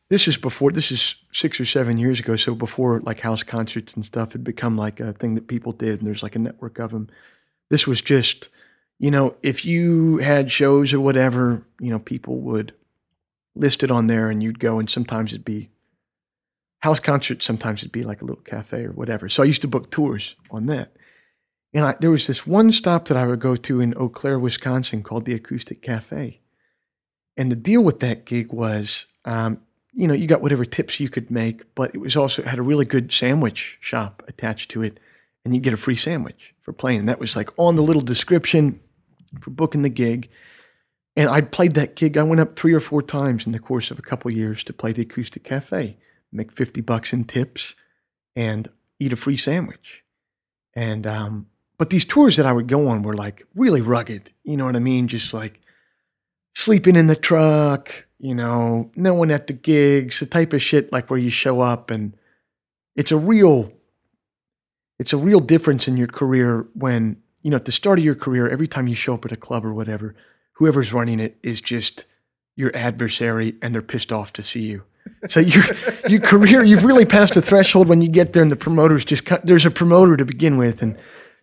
this 0.09 0.29
is 0.29 0.37
before 0.37 0.71
this 0.71 0.93
is 0.93 1.17
six 1.33 1.59
or 1.59 1.65
seven 1.65 1.99
years 1.99 2.21
ago. 2.21 2.37
So 2.37 2.55
before 2.55 3.01
like 3.01 3.21
house 3.21 3.43
concerts 3.43 3.95
and 3.95 4.05
stuff 4.05 4.33
had 4.33 4.45
become 4.45 4.77
like 4.77 5.01
a 5.01 5.13
thing 5.15 5.35
that 5.35 5.49
people 5.49 5.73
did, 5.73 5.99
and 5.99 6.07
there's 6.07 6.23
like 6.23 6.37
a 6.37 6.39
network 6.39 6.79
of 6.79 6.93
them. 6.93 7.09
This 7.73 7.87
was 7.87 8.03
just, 8.03 8.51
you 8.99 9.11
know, 9.11 9.35
if 9.43 9.65
you 9.65 10.19
had 10.19 10.53
shows 10.53 10.93
or 10.93 11.01
whatever, 11.01 11.67
you 11.81 11.89
know, 11.89 11.99
people 11.99 12.39
would 12.41 12.75
list 13.55 13.83
it 13.83 13.91
on 13.91 14.09
there, 14.09 14.29
and 14.29 14.43
you'd 14.43 14.61
go, 14.61 14.79
and 14.79 14.91
sometimes 14.91 15.33
it'd 15.33 15.43
be 15.47 15.71
house 16.81 17.01
concerts, 17.01 17.47
sometimes 17.47 17.81
it'd 17.81 17.91
be 17.91 18.03
like 18.03 18.21
a 18.21 18.27
little 18.27 18.43
cafe 18.43 18.85
or 18.85 18.93
whatever. 18.93 19.31
So 19.31 19.43
I 19.43 19.47
used 19.47 19.63
to 19.63 19.69
book 19.69 19.91
tours 19.91 20.37
on 20.51 20.67
that. 20.67 20.93
And 21.73 21.87
I, 21.87 21.97
there 21.99 22.11
was 22.11 22.27
this 22.27 22.47
one 22.47 22.73
stop 22.73 23.09
that 23.09 23.17
I 23.17 23.25
would 23.25 23.41
go 23.41 23.57
to 23.57 23.81
in 23.81 23.95
Eau 23.95 24.11
Claire, 24.11 24.39
Wisconsin 24.39 25.03
called 25.03 25.25
the 25.25 25.33
Acoustic 25.33 25.81
Cafe. 25.81 26.41
And 27.39 27.51
the 27.51 27.57
deal 27.57 27.83
with 27.83 28.01
that 28.01 28.27
gig 28.27 28.53
was, 28.53 29.07
um, 29.25 29.63
you 29.95 30.07
know, 30.07 30.13
you 30.13 30.27
got 30.27 30.43
whatever 30.43 30.67
tips 30.67 31.01
you 31.01 31.09
could 31.09 31.31
make, 31.31 31.75
but 31.75 31.95
it 31.95 32.03
was 32.03 32.17
also 32.17 32.43
it 32.43 32.49
had 32.49 32.59
a 32.59 32.63
really 32.63 32.85
good 32.85 33.11
sandwich 33.13 33.79
shop 33.81 34.23
attached 34.29 34.71
to 34.73 34.83
it, 34.83 35.01
and 35.45 35.55
you 35.55 35.61
get 35.61 35.73
a 35.73 35.79
free 35.79 35.97
sandwich 35.97 36.55
for 36.61 36.73
playing. 36.73 37.01
And 37.01 37.09
that 37.09 37.21
was 37.21 37.37
like 37.37 37.51
on 37.57 37.77
the 37.77 37.83
little 37.83 38.03
description 38.03 38.81
for 39.41 39.51
booking 39.51 39.83
the 39.83 39.89
gig. 39.89 40.29
And 41.17 41.29
I 41.29 41.41
played 41.43 41.75
that 41.75 41.97
gig. 41.97 42.17
I 42.17 42.23
went 42.23 42.41
up 42.41 42.57
three 42.57 42.73
or 42.73 42.81
four 42.81 43.03
times 43.03 43.45
in 43.47 43.53
the 43.53 43.59
course 43.59 43.91
of 43.91 43.99
a 43.99 44.03
couple 44.03 44.31
of 44.31 44.37
years 44.37 44.65
to 44.65 44.73
play 44.73 44.93
the 44.93 45.03
Acoustic 45.03 45.45
Cafe, 45.45 45.99
make 46.33 46.53
fifty 46.53 46.81
bucks 46.81 47.13
in 47.13 47.25
tips, 47.25 47.75
and 48.35 48.69
eat 48.99 49.13
a 49.13 49.17
free 49.17 49.37
sandwich. 49.37 50.05
And 50.75 51.07
um, 51.07 51.49
but 51.77 51.91
these 51.91 52.05
tours 52.05 52.37
that 52.37 52.47
I 52.47 52.53
would 52.53 52.69
go 52.69 52.89
on 52.89 53.03
were 53.03 53.17
like 53.17 53.47
really 53.55 53.83
rugged. 53.83 54.33
You 54.45 54.57
know 54.57 54.65
what 54.65 54.77
I 54.77 54.81
mean? 54.81 55.09
Just 55.09 55.35
like 55.35 55.61
sleeping 56.55 56.97
in 56.97 57.09
the 57.09 57.17
truck, 57.17 58.07
you 58.19 58.35
know, 58.35 58.91
no 58.97 59.15
one 59.15 59.31
at 59.31 59.49
the 59.49 59.53
gigs, 59.53 60.21
the 60.21 60.27
type 60.27 60.53
of 60.53 60.63
shit 60.63 60.93
like 60.93 61.11
where 61.11 61.19
you 61.19 61.31
show 61.31 61.61
up 61.61 61.91
and 61.91 62.17
it's 62.95 63.13
a 63.13 63.17
real 63.17 63.73
it's 65.03 65.13
a 65.13 65.19
real 65.19 65.41
difference 65.41 65.89
in 65.89 65.97
your 65.97 66.07
career 66.07 66.67
when, 66.75 67.21
you 67.43 67.51
know, 67.51 67.57
at 67.57 67.65
the 67.65 67.73
start 67.73 67.99
of 67.99 68.05
your 68.05 68.15
career, 68.15 68.49
every 68.49 68.69
time 68.69 68.87
you 68.87 68.95
show 68.95 69.15
up 69.15 69.25
at 69.25 69.33
a 69.33 69.37
club 69.37 69.65
or 69.65 69.75
whatever, 69.75 70.15
whoever's 70.55 70.93
running 70.93 71.21
it 71.21 71.37
is 71.43 71.61
just 71.61 72.05
your 72.57 72.75
adversary 72.77 73.55
and 73.61 73.75
they're 73.75 73.83
pissed 73.83 74.13
off 74.13 74.33
to 74.35 74.43
see 74.43 74.63
you. 74.63 74.85
So 75.29 75.41
your 75.55 75.65
your 76.09 76.21
career, 76.21 76.63
you've 76.65 76.85
really 76.85 77.05
passed 77.05 77.37
a 77.37 77.43
threshold 77.43 77.89
when 77.89 78.01
you 78.01 78.09
get 78.09 78.33
there, 78.33 78.43
and 78.43 78.53
the 78.53 78.57
promoters 78.57 79.05
just 79.05 79.29
there's 79.45 79.67
a 79.67 79.71
promoter 79.71 80.17
to 80.17 80.25
begin 80.25 80.57
with, 80.57 80.83
and 80.83 80.97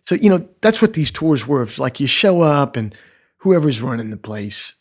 so, 0.04 0.14
you 0.14 0.30
know, 0.30 0.48
that's 0.60 0.82
what 0.82 0.94
these 0.94 1.10
tours 1.10 1.46
were. 1.46 1.62
It's 1.62 1.78
like 1.78 2.00
you 2.00 2.06
show 2.06 2.40
up 2.40 2.76
and 2.76 2.96
whoever's 3.38 3.80
running 3.80 4.10
the 4.10 4.16
place 4.16 4.74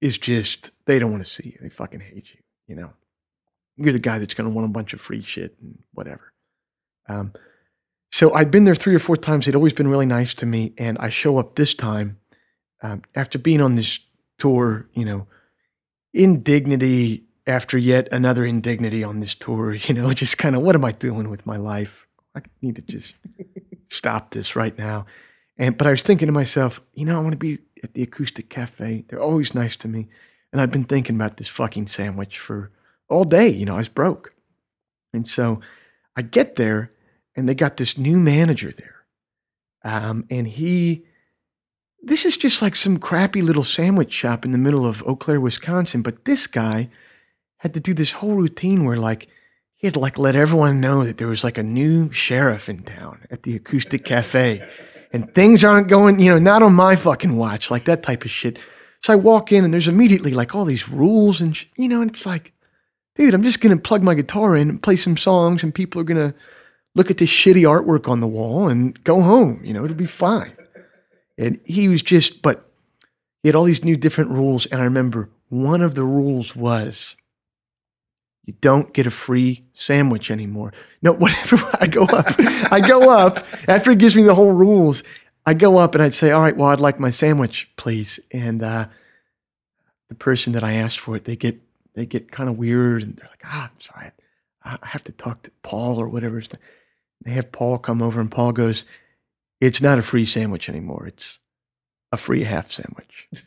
is 0.00 0.18
just, 0.18 0.70
they 0.86 0.98
don't 0.98 1.10
want 1.10 1.24
to 1.24 1.30
see 1.30 1.48
you. 1.48 1.58
They 1.60 1.68
fucking 1.68 2.00
hate 2.00 2.30
you, 2.34 2.40
you 2.66 2.76
know. 2.76 2.92
You're 3.76 3.92
the 3.92 3.98
guy 3.98 4.18
that's 4.18 4.34
going 4.34 4.48
to 4.48 4.54
want 4.54 4.66
a 4.66 4.72
bunch 4.72 4.92
of 4.92 5.00
free 5.00 5.22
shit 5.22 5.56
and 5.60 5.78
whatever. 5.92 6.32
Um, 7.08 7.32
so 8.10 8.32
I'd 8.34 8.50
been 8.50 8.64
there 8.64 8.74
three 8.74 8.94
or 8.94 8.98
four 8.98 9.16
times. 9.16 9.46
They'd 9.46 9.54
always 9.54 9.72
been 9.72 9.88
really 9.88 10.06
nice 10.06 10.34
to 10.34 10.46
me. 10.46 10.72
And 10.78 10.98
I 10.98 11.08
show 11.08 11.38
up 11.38 11.56
this 11.56 11.74
time 11.74 12.18
um, 12.82 13.02
after 13.14 13.38
being 13.38 13.60
on 13.60 13.74
this 13.74 14.00
tour, 14.38 14.88
you 14.94 15.04
know, 15.04 15.26
indignity 16.14 17.24
after 17.46 17.78
yet 17.78 18.08
another 18.12 18.44
indignity 18.44 19.04
on 19.04 19.20
this 19.20 19.34
tour, 19.34 19.74
you 19.74 19.94
know, 19.94 20.12
just 20.12 20.38
kind 20.38 20.56
of 20.56 20.62
what 20.62 20.74
am 20.74 20.84
I 20.84 20.92
doing 20.92 21.30
with 21.30 21.46
my 21.46 21.56
life? 21.56 22.06
I 22.34 22.42
need 22.62 22.76
to 22.76 22.82
just 22.82 23.16
stop 23.88 24.30
this 24.30 24.56
right 24.56 24.76
now. 24.78 25.06
And 25.56 25.76
but 25.76 25.86
I 25.86 25.90
was 25.90 26.02
thinking 26.02 26.26
to 26.26 26.32
myself, 26.32 26.80
you 26.94 27.04
know, 27.04 27.18
I 27.18 27.22
want 27.22 27.32
to 27.32 27.38
be 27.38 27.58
at 27.82 27.94
the 27.94 28.02
acoustic 28.02 28.48
cafe. 28.48 29.04
They're 29.08 29.20
always 29.20 29.54
nice 29.54 29.76
to 29.76 29.88
me. 29.88 30.08
And 30.52 30.62
I'd 30.62 30.70
been 30.70 30.84
thinking 30.84 31.16
about 31.16 31.36
this 31.36 31.48
fucking 31.48 31.88
sandwich 31.88 32.38
for 32.38 32.70
all 33.08 33.24
day. 33.24 33.48
You 33.48 33.66
know, 33.66 33.74
I 33.74 33.78
was 33.78 33.88
broke. 33.88 34.34
And 35.12 35.28
so 35.28 35.60
I 36.16 36.22
get 36.22 36.56
there 36.56 36.92
and 37.38 37.48
they 37.48 37.54
got 37.54 37.76
this 37.76 37.96
new 37.96 38.18
manager 38.18 38.72
there. 38.72 38.96
Um, 39.84 40.26
and 40.28 40.46
he, 40.48 41.04
this 42.02 42.24
is 42.24 42.36
just 42.36 42.60
like 42.60 42.74
some 42.74 42.98
crappy 42.98 43.42
little 43.42 43.64
sandwich 43.64 44.12
shop 44.12 44.44
in 44.44 44.50
the 44.50 44.58
middle 44.58 44.84
of 44.84 45.02
Eau 45.06 45.14
Claire, 45.14 45.40
Wisconsin. 45.40 46.02
But 46.02 46.24
this 46.24 46.46
guy 46.48 46.90
had 47.58 47.74
to 47.74 47.80
do 47.80 47.94
this 47.94 48.12
whole 48.12 48.34
routine 48.34 48.84
where, 48.84 48.96
like, 48.96 49.28
he 49.76 49.86
had 49.86 49.94
to 49.94 50.00
like 50.00 50.18
let 50.18 50.34
everyone 50.34 50.80
know 50.80 51.04
that 51.04 51.18
there 51.18 51.28
was 51.28 51.44
like 51.44 51.56
a 51.56 51.62
new 51.62 52.10
sheriff 52.10 52.68
in 52.68 52.82
town 52.82 53.24
at 53.30 53.44
the 53.44 53.54
acoustic 53.54 54.04
cafe 54.04 54.68
and 55.12 55.32
things 55.36 55.62
aren't 55.62 55.86
going 55.86 56.18
you 56.18 56.28
know 56.28 56.38
not 56.40 56.64
on 56.64 56.72
my 56.74 56.96
fucking 56.96 57.36
watch 57.36 57.70
like 57.70 57.84
that 57.84 58.02
type 58.02 58.24
of 58.24 58.30
shit 58.32 58.60
so 59.02 59.12
i 59.12 59.16
walk 59.16 59.52
in 59.52 59.64
and 59.64 59.72
there's 59.72 59.86
immediately 59.86 60.32
like 60.32 60.52
all 60.52 60.64
these 60.64 60.88
rules 60.88 61.40
and 61.40 61.56
sh- 61.56 61.66
you 61.76 61.86
know 61.86 62.02
and 62.02 62.10
it's 62.10 62.26
like 62.26 62.52
dude 63.14 63.34
i'm 63.34 63.44
just 63.44 63.60
gonna 63.60 63.76
plug 63.76 64.02
my 64.02 64.14
guitar 64.14 64.56
in 64.56 64.68
and 64.68 64.82
play 64.82 64.96
some 64.96 65.16
songs 65.16 65.62
and 65.62 65.72
people 65.72 66.00
are 66.00 66.04
gonna 66.04 66.34
look 66.98 67.10
at 67.10 67.18
this 67.18 67.30
shitty 67.30 67.62
artwork 67.62 68.08
on 68.08 68.20
the 68.20 68.26
wall 68.26 68.68
and 68.68 69.02
go 69.04 69.22
home 69.22 69.60
you 69.64 69.72
know 69.72 69.84
it'll 69.84 69.96
be 69.96 70.06
fine 70.06 70.54
and 71.38 71.58
he 71.64 71.88
was 71.88 72.02
just 72.02 72.42
but 72.42 72.70
he 73.42 73.48
had 73.48 73.56
all 73.56 73.64
these 73.64 73.84
new 73.84 73.96
different 73.96 74.30
rules 74.30 74.66
and 74.66 74.80
i 74.80 74.84
remember 74.84 75.30
one 75.48 75.80
of 75.80 75.94
the 75.94 76.04
rules 76.04 76.54
was 76.54 77.16
you 78.48 78.54
don't 78.62 78.94
get 78.94 79.06
a 79.06 79.10
free 79.10 79.62
sandwich 79.74 80.30
anymore. 80.30 80.72
No, 81.02 81.12
whatever. 81.18 81.58
I 81.78 81.86
go 81.86 82.04
up, 82.04 82.26
I 82.72 82.80
go 82.80 83.10
up 83.10 83.44
after 83.68 83.90
he 83.90 83.96
gives 83.96 84.16
me 84.16 84.22
the 84.22 84.34
whole 84.34 84.52
rules. 84.52 85.02
I 85.44 85.52
go 85.52 85.76
up 85.76 85.94
and 85.94 86.02
I'd 86.02 86.14
say, 86.14 86.30
"All 86.30 86.40
right, 86.40 86.56
well, 86.56 86.70
I'd 86.70 86.80
like 86.80 86.98
my 86.98 87.10
sandwich, 87.10 87.70
please." 87.76 88.18
And 88.32 88.62
uh, 88.62 88.86
the 90.08 90.14
person 90.14 90.54
that 90.54 90.64
I 90.64 90.72
asked 90.72 90.98
for 90.98 91.14
it, 91.14 91.24
they 91.24 91.36
get 91.36 91.60
they 91.92 92.06
get 92.06 92.32
kind 92.32 92.48
of 92.48 92.56
weird 92.56 93.02
and 93.02 93.16
they're 93.16 93.28
like, 93.28 93.42
"Ah, 93.44 93.64
I'm 93.70 93.80
sorry, 93.80 94.12
I 94.64 94.78
have 94.82 95.04
to 95.04 95.12
talk 95.12 95.42
to 95.42 95.50
Paul 95.62 95.98
or 95.98 96.08
whatever." 96.08 96.42
They 97.24 97.32
have 97.32 97.52
Paul 97.52 97.78
come 97.78 98.02
over 98.02 98.20
and 98.20 98.30
Paul 98.30 98.52
goes, 98.52 98.84
"It's 99.60 99.82
not 99.82 99.98
a 99.98 100.02
free 100.02 100.26
sandwich 100.26 100.68
anymore. 100.68 101.06
It's 101.06 101.38
a 102.12 102.16
free 102.16 102.44
half 102.44 102.70
sandwich." 102.70 103.28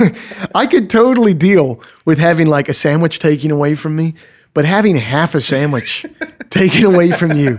I 0.54 0.66
could 0.66 0.88
totally 0.88 1.34
deal 1.34 1.82
with 2.04 2.18
having 2.18 2.46
like 2.46 2.68
a 2.68 2.74
sandwich 2.74 3.18
taken 3.18 3.50
away 3.50 3.74
from 3.74 3.96
me, 3.96 4.14
but 4.54 4.64
having 4.64 4.96
half 4.96 5.34
a 5.34 5.40
sandwich 5.40 6.06
taken 6.50 6.84
away 6.84 7.10
from 7.10 7.32
you 7.32 7.58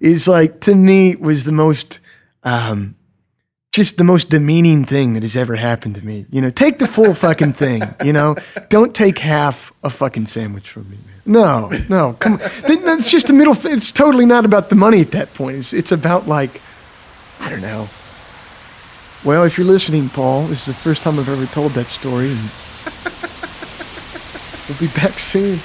is 0.00 0.26
like 0.26 0.60
to 0.62 0.74
me 0.74 1.16
was 1.16 1.44
the 1.44 1.52
most 1.52 2.00
um, 2.44 2.96
just 3.72 3.96
the 3.98 4.04
most 4.04 4.28
demeaning 4.28 4.84
thing 4.84 5.14
that 5.14 5.22
has 5.22 5.36
ever 5.36 5.56
happened 5.56 5.94
to 5.96 6.04
me. 6.04 6.26
You 6.30 6.40
know, 6.40 6.50
take 6.50 6.78
the 6.78 6.86
full 6.86 7.14
fucking 7.14 7.54
thing. 7.54 7.82
You 8.04 8.12
know, 8.12 8.36
don't 8.68 8.94
take 8.94 9.18
half 9.18 9.72
a 9.82 9.90
fucking 9.90 10.26
sandwich 10.26 10.70
from 10.70 10.90
me. 10.90 10.96
Man. 10.96 11.11
No, 11.24 11.70
no, 11.88 12.14
come 12.18 12.34
on. 12.34 12.40
That's 12.66 13.10
just 13.10 13.30
a 13.30 13.32
middle. 13.32 13.56
It's 13.64 13.92
totally 13.92 14.26
not 14.26 14.44
about 14.44 14.70
the 14.70 14.76
money 14.76 15.00
at 15.00 15.12
that 15.12 15.32
point. 15.34 15.56
It's 15.56 15.72
it's 15.72 15.92
about 15.92 16.26
like 16.26 16.60
I 17.40 17.48
don't 17.48 17.62
know 17.62 17.88
well, 19.24 19.44
if 19.44 19.56
you're 19.56 19.66
listening, 19.66 20.08
Paul, 20.08 20.46
this 20.46 20.66
is 20.66 20.74
the 20.74 20.80
first 20.80 21.02
time 21.02 21.18
I've 21.20 21.28
ever 21.28 21.46
told 21.46 21.72
that 21.72 21.86
story, 21.86 22.30
and 22.32 22.50
we'll 24.68 24.78
be 24.80 24.92
back 24.96 25.20
soon. 25.20 25.60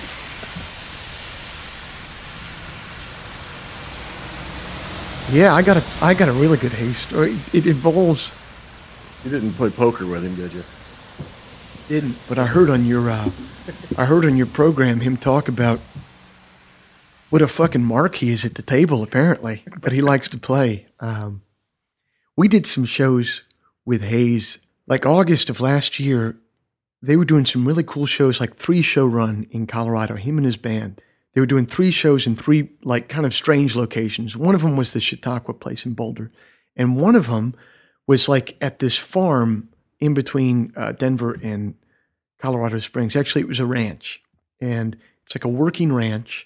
Yeah, 5.35 5.55
I 5.55 5.63
got 5.63 5.77
a 5.77 5.83
I 6.03 6.13
got 6.13 6.29
a 6.29 6.33
really 6.33 6.59
good 6.59 6.71
Hayes 6.73 6.97
story. 6.97 7.35
It 7.51 7.65
involves. 7.65 8.31
You 9.25 9.31
didn't 9.31 9.53
play 9.53 9.71
poker 9.71 10.05
with 10.05 10.23
him, 10.23 10.35
did 10.35 10.53
you? 10.53 10.63
Didn't, 11.89 12.15
but 12.29 12.37
I 12.37 12.45
heard 12.45 12.69
on 12.69 12.85
your 12.85 13.09
uh, 13.09 13.29
I 13.97 14.05
heard 14.05 14.25
on 14.25 14.37
your 14.37 14.45
program 14.45 15.01
him 15.01 15.17
talk 15.17 15.47
about 15.47 15.79
what 17.29 17.41
a 17.41 17.47
fucking 17.47 17.83
mark 17.83 18.15
he 18.15 18.31
is 18.31 18.45
at 18.45 18.55
the 18.55 18.61
table. 18.61 19.03
Apparently, 19.03 19.63
but 19.81 19.91
he 19.91 20.01
likes 20.01 20.27
to 20.29 20.37
play. 20.37 20.87
Um, 20.99 21.41
we 22.35 22.47
did 22.47 22.65
some 22.65 22.85
shows 22.85 23.41
with 23.85 24.03
Hayes. 24.03 24.59
Like 24.85 25.05
August 25.05 25.49
of 25.49 25.59
last 25.59 25.99
year, 25.99 26.37
they 27.01 27.17
were 27.17 27.25
doing 27.25 27.45
some 27.45 27.67
really 27.67 27.83
cool 27.83 28.05
shows, 28.05 28.39
like 28.39 28.55
three 28.55 28.81
show 28.81 29.05
run 29.05 29.47
in 29.51 29.67
Colorado, 29.67 30.15
him 30.15 30.37
and 30.37 30.45
his 30.45 30.57
band. 30.57 31.01
They 31.33 31.41
were 31.41 31.47
doing 31.47 31.65
three 31.65 31.91
shows 31.91 32.25
in 32.25 32.35
three, 32.35 32.69
like, 32.83 33.09
kind 33.09 33.25
of 33.25 33.33
strange 33.33 33.75
locations. 33.75 34.35
One 34.35 34.55
of 34.55 34.61
them 34.61 34.75
was 34.75 34.93
the 34.93 34.99
Chautauqua 34.99 35.53
place 35.53 35.85
in 35.85 35.93
Boulder. 35.93 36.31
And 36.75 36.95
one 36.95 37.15
of 37.15 37.27
them 37.27 37.53
was 38.07 38.27
like 38.27 38.57
at 38.61 38.79
this 38.79 38.97
farm 38.97 39.69
in 39.99 40.13
between 40.13 40.71
uh, 40.75 40.93
Denver 40.93 41.37
and 41.43 41.75
Colorado 42.39 42.79
Springs. 42.79 43.15
Actually, 43.15 43.41
it 43.41 43.47
was 43.47 43.59
a 43.59 43.65
ranch. 43.65 44.21
And 44.59 44.97
it's 45.25 45.35
like 45.35 45.45
a 45.45 45.49
working 45.49 45.93
ranch. 45.93 46.45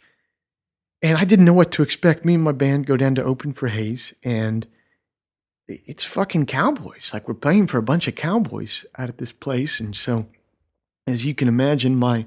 And 1.01 1.17
I 1.17 1.25
didn't 1.25 1.45
know 1.45 1.53
what 1.53 1.71
to 1.71 1.83
expect. 1.83 2.25
Me 2.25 2.35
and 2.35 2.43
my 2.43 2.51
band 2.51 2.85
go 2.85 2.97
down 2.97 3.15
to 3.15 3.23
open 3.23 3.53
for 3.53 3.69
Hayes, 3.69 4.13
and 4.23 4.67
it's 5.67 6.03
fucking 6.03 6.45
cowboys. 6.45 7.09
Like 7.13 7.27
we're 7.27 7.33
playing 7.33 7.67
for 7.67 7.77
a 7.77 7.83
bunch 7.83 8.07
of 8.07 8.15
cowboys 8.15 8.85
out 8.97 9.09
at 9.09 9.17
this 9.17 9.31
place. 9.31 9.79
And 9.79 9.95
so, 9.95 10.27
as 11.07 11.25
you 11.25 11.33
can 11.33 11.47
imagine, 11.47 11.95
my 11.95 12.25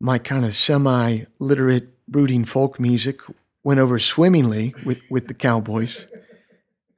my 0.00 0.18
kind 0.18 0.44
of 0.44 0.56
semi-literate 0.56 1.88
brooding 2.08 2.44
folk 2.44 2.80
music 2.80 3.20
went 3.62 3.80
over 3.80 3.98
swimmingly 3.98 4.74
with, 4.84 5.00
with 5.08 5.28
the 5.28 5.34
cowboys. 5.34 6.06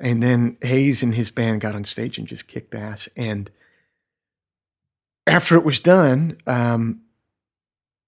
And 0.01 0.23
then 0.23 0.57
Hayes 0.63 1.03
and 1.03 1.15
his 1.15 1.31
band 1.31 1.61
got 1.61 1.75
on 1.75 1.85
stage 1.85 2.19
and 2.19 2.27
just 2.27 2.49
kicked 2.49 2.75
ass. 2.75 3.09
And 3.17 3.51
after 5.27 5.57
it 5.57 5.65
was 5.65 5.81
done, 5.81 6.39
um, 6.47 7.03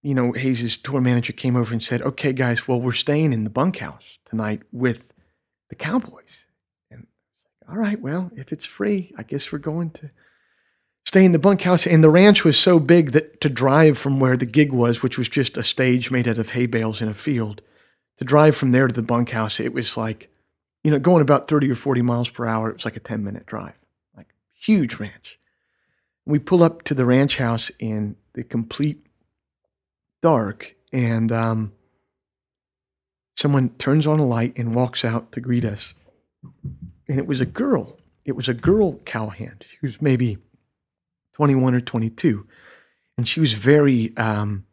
you 0.03 0.15
know, 0.15 0.33
Hayes's 0.33 0.77
tour 0.77 1.01
manager 1.01 1.33
came 1.33 1.57
over 1.57 1.73
and 1.73 1.83
said, 1.83 2.03
"Okay, 2.03 2.33
guys, 2.33 2.69
well, 2.69 2.81
we're 2.81 2.93
staying 2.93 3.33
in 3.33 3.45
the 3.45 3.51
bunkhouse 3.51 4.19
tonight 4.25 4.63
with 4.73 5.13
the 5.69 5.75
Cowboys." 5.75 6.45
And 6.91 7.07
all 7.69 7.77
right, 7.77 8.01
well, 8.01 8.31
if 8.37 8.53
it's 8.53 8.65
free, 8.65 9.13
I 9.19 9.23
guess 9.25 9.51
we're 9.51 9.59
going 9.59 9.91
to 9.93 10.11
stay 11.05 11.25
in 11.25 11.33
the 11.33 11.39
bunkhouse. 11.39 11.87
And 11.87 12.05
the 12.05 12.11
ranch 12.11 12.45
was 12.45 12.59
so 12.59 12.79
big 12.79 13.13
that 13.13 13.41
to 13.41 13.49
drive 13.49 13.99
from 13.99 14.21
where 14.21 14.37
the 14.37 14.47
gig 14.47 14.73
was, 14.73 15.03
which 15.03 15.19
was 15.19 15.29
just 15.29 15.57
a 15.57 15.63
stage 15.63 16.11
made 16.11 16.29
out 16.29 16.39
of 16.39 16.51
hay 16.51 16.67
bales 16.67 17.03
in 17.03 17.09
a 17.09 17.15
field, 17.15 17.63
to 18.19 18.25
drive 18.25 18.57
from 18.57 18.73
there 18.73 18.87
to 18.87 18.95
the 18.95 19.03
bunkhouse, 19.03 19.59
it 19.59 19.73
was 19.73 19.97
like, 19.97 20.31
you 20.85 20.91
know, 20.91 20.99
going 20.99 21.23
about 21.23 21.49
thirty 21.49 21.69
or 21.71 21.75
forty 21.75 22.03
miles 22.03 22.31
per 22.31 22.47
hour. 22.47 22.71
It 22.71 22.77
was 22.77 22.85
like 22.85 22.97
a 22.97 23.01
ten 23.01 23.25
minute 23.25 23.47
drive, 23.47 23.75
like 24.17 24.29
huge 24.55 24.95
ranch. 25.01 25.39
We 26.29 26.39
pull 26.39 26.63
up 26.63 26.83
to 26.83 26.95
the 26.95 27.07
ranch 27.07 27.39
house 27.39 27.71
in 27.79 28.15
the 28.35 28.45
complete 28.45 29.07
dark, 30.21 30.75
and 30.93 31.33
um, 31.33 31.73
someone 33.35 33.71
turns 33.71 34.07
on 34.07 34.21
a 34.21 34.27
light 34.27 34.59
and 34.59 34.75
walks 34.75 35.07
out 35.07 35.33
to 35.33 35.41
greet 35.41 35.65
us. 35.65 35.95
And 37.09 37.19
it 37.19 37.27
was 37.27 37.41
a 37.41 37.47
girl. 37.47 37.97
It 38.27 38.37
was 38.37 38.47
a 38.47 38.53
girl 38.53 38.99
cowhand. 39.07 39.65
She 39.71 39.87
was 39.87 40.03
maybe 40.03 40.37
21 41.33 41.75
or 41.75 41.81
22. 41.81 42.47
And 43.17 43.27
she 43.27 43.41
was 43.41 43.55
very, 43.55 44.15
um, 44.19 44.67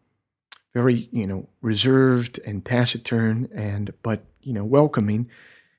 very, 0.73 1.07
you 1.13 1.25
know, 1.25 1.47
reserved 1.61 2.37
and 2.45 2.65
taciturn 2.65 3.47
and, 3.55 3.93
but, 4.03 4.25
you 4.41 4.51
know, 4.51 4.65
welcoming. 4.65 5.29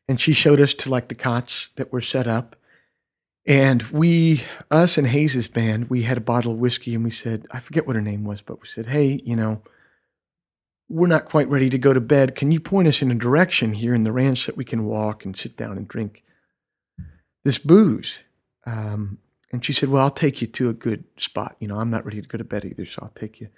And 0.09 0.19
she 0.19 0.33
showed 0.33 0.59
us 0.59 0.73
to 0.73 0.89
like 0.89 1.09
the 1.09 1.15
cots 1.15 1.69
that 1.77 1.93
were 1.93 2.01
set 2.01 2.27
up. 2.27 2.57
And 3.47 3.83
we, 3.85 4.43
us 4.71 4.99
and 4.99 5.07
Hayes's 5.07 5.47
band, 5.47 5.89
we 5.89 6.03
had 6.03 6.19
a 6.19 6.23
bottle 6.23 6.53
of 6.53 6.59
whiskey 6.59 6.95
and 6.95 7.05
we 7.05 7.13
said, 7.13 7.47
I 7.53 7.61
forget 7.61 7.87
what 7.87 7.95
her 7.95 8.03
name 8.03 8.25
was, 8.25 8.43
but 8.43 8.61
we 8.61 8.67
said, 8.67 8.87
hey, 8.87 9.21
you 9.25 9.37
know, 9.37 9.63
we're 10.89 11.07
not 11.07 11.27
quite 11.27 11.49
ready 11.49 11.71
to 11.71 11.79
go 11.79 11.93
to 11.93 12.01
bed. 12.01 12.35
Can 12.35 12.51
you 12.51 12.59
point 12.59 12.89
us 12.89 13.03
in 13.03 13.11
a 13.11 13.15
direction 13.15 13.73
here 13.75 13.95
in 13.95 14.03
the 14.03 14.13
ranch 14.13 14.47
that 14.47 14.57
we 14.57 14.65
can 14.65 14.85
walk 14.85 15.25
and 15.25 15.37
sit 15.37 15.57
down 15.57 15.77
and 15.77 15.87
drink 15.87 16.25
this 17.45 17.59
booze? 17.59 18.25
Um, 18.67 19.19
and 19.53 19.65
she 19.65 19.73
said, 19.73 19.91
well, 19.91 20.03
I'll 20.03 20.11
take 20.11 20.41
you 20.41 20.49
to 20.49 20.69
a 20.69 20.75
good 20.75 21.05
spot. 21.17 21.57
You 21.61 21.69
know, 21.69 21.79
I'm 21.79 21.91
not 21.91 22.05
ready 22.05 22.21
to 22.21 22.29
go 22.29 22.39
to 22.39 22.45
bed 22.45 22.65
either, 22.65 22.85
so 22.85 23.01
I'll 23.03 23.13
take 23.15 23.41
you. 23.41 23.49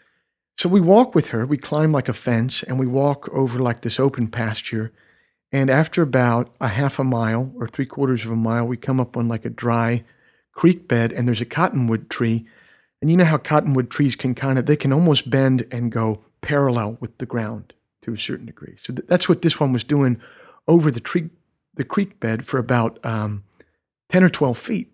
So 0.59 0.69
we 0.69 0.81
walk 0.81 1.15
with 1.15 1.31
her. 1.31 1.47
We 1.47 1.57
climb 1.57 1.93
like 1.93 2.09
a 2.09 2.13
fence 2.13 2.63
and 2.63 2.79
we 2.79 2.87
walk 2.87 3.29
over 3.31 3.59
like 3.59 3.83
this 3.83 3.99
open 3.99 4.29
pasture 4.29 4.93
and 5.53 5.71
after 5.71 6.03
about 6.03 6.51
a 6.61 6.69
half 6.69 6.99
a 6.99 7.05
mile 7.05 7.53
or 7.57 7.67
three 7.67 7.87
quarters 7.87 8.25
of 8.25 8.31
a 8.31 8.37
mile, 8.37 8.67
we 8.67 8.77
come 8.77 9.01
up 9.01 9.17
on 9.17 9.29
like 9.29 9.45
a 9.45 9.51
dry 9.51 10.05
creek 10.53 10.89
bed 10.89 11.13
and 11.13 11.27
there's 11.27 11.41
a 11.41 11.47
cottonwood 11.47 12.11
tree. 12.11 12.47
And 13.01 13.11
you 13.11 13.17
know 13.17 13.25
how 13.25 13.39
cottonwood 13.39 13.91
trees 13.91 14.17
can 14.17 14.35
kind 14.35 14.59
of, 14.59 14.67
they 14.67 14.77
can 14.77 14.93
almost 14.93 15.31
bend 15.31 15.67
and 15.71 15.91
go 15.91 16.23
parallel 16.41 16.99
with 17.01 17.17
the 17.19 17.27
ground 17.27 17.73
to 18.03 18.13
a 18.13 18.19
certain 18.19 18.47
degree. 18.47 18.77
So 18.83 18.93
th- 18.93 19.07
that's 19.09 19.29
what 19.29 19.43
this 19.43 19.59
one 19.59 19.73
was 19.73 19.85
doing 19.85 20.21
over 20.67 20.91
the 20.91 21.01
tree, 21.01 21.31
the 21.75 21.85
creek 21.85 22.21
bed 22.21 22.45
for 22.45 22.59
about 22.59 22.99
um, 23.05 23.45
10 24.11 24.25
or 24.25 24.29
12 24.29 24.59
feet. 24.59 24.93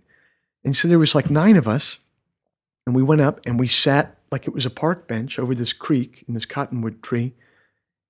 And 0.65 0.77
so 0.77 0.87
there 0.87 0.99
was 0.99 1.15
like 1.15 1.31
nine 1.31 1.57
of 1.57 1.67
us 1.67 1.99
and 2.87 2.95
we 2.95 3.03
went 3.03 3.23
up 3.23 3.41
and 3.45 3.59
we 3.59 3.67
sat 3.67 4.19
like 4.31 4.47
it 4.47 4.55
was 4.55 4.67
a 4.67 4.71
park 4.71 5.09
bench 5.09 5.39
over 5.39 5.55
this 5.55 5.73
creek 5.73 6.25
in 6.29 6.35
this 6.35 6.47
cottonwood 6.47 7.03
tree 7.03 7.33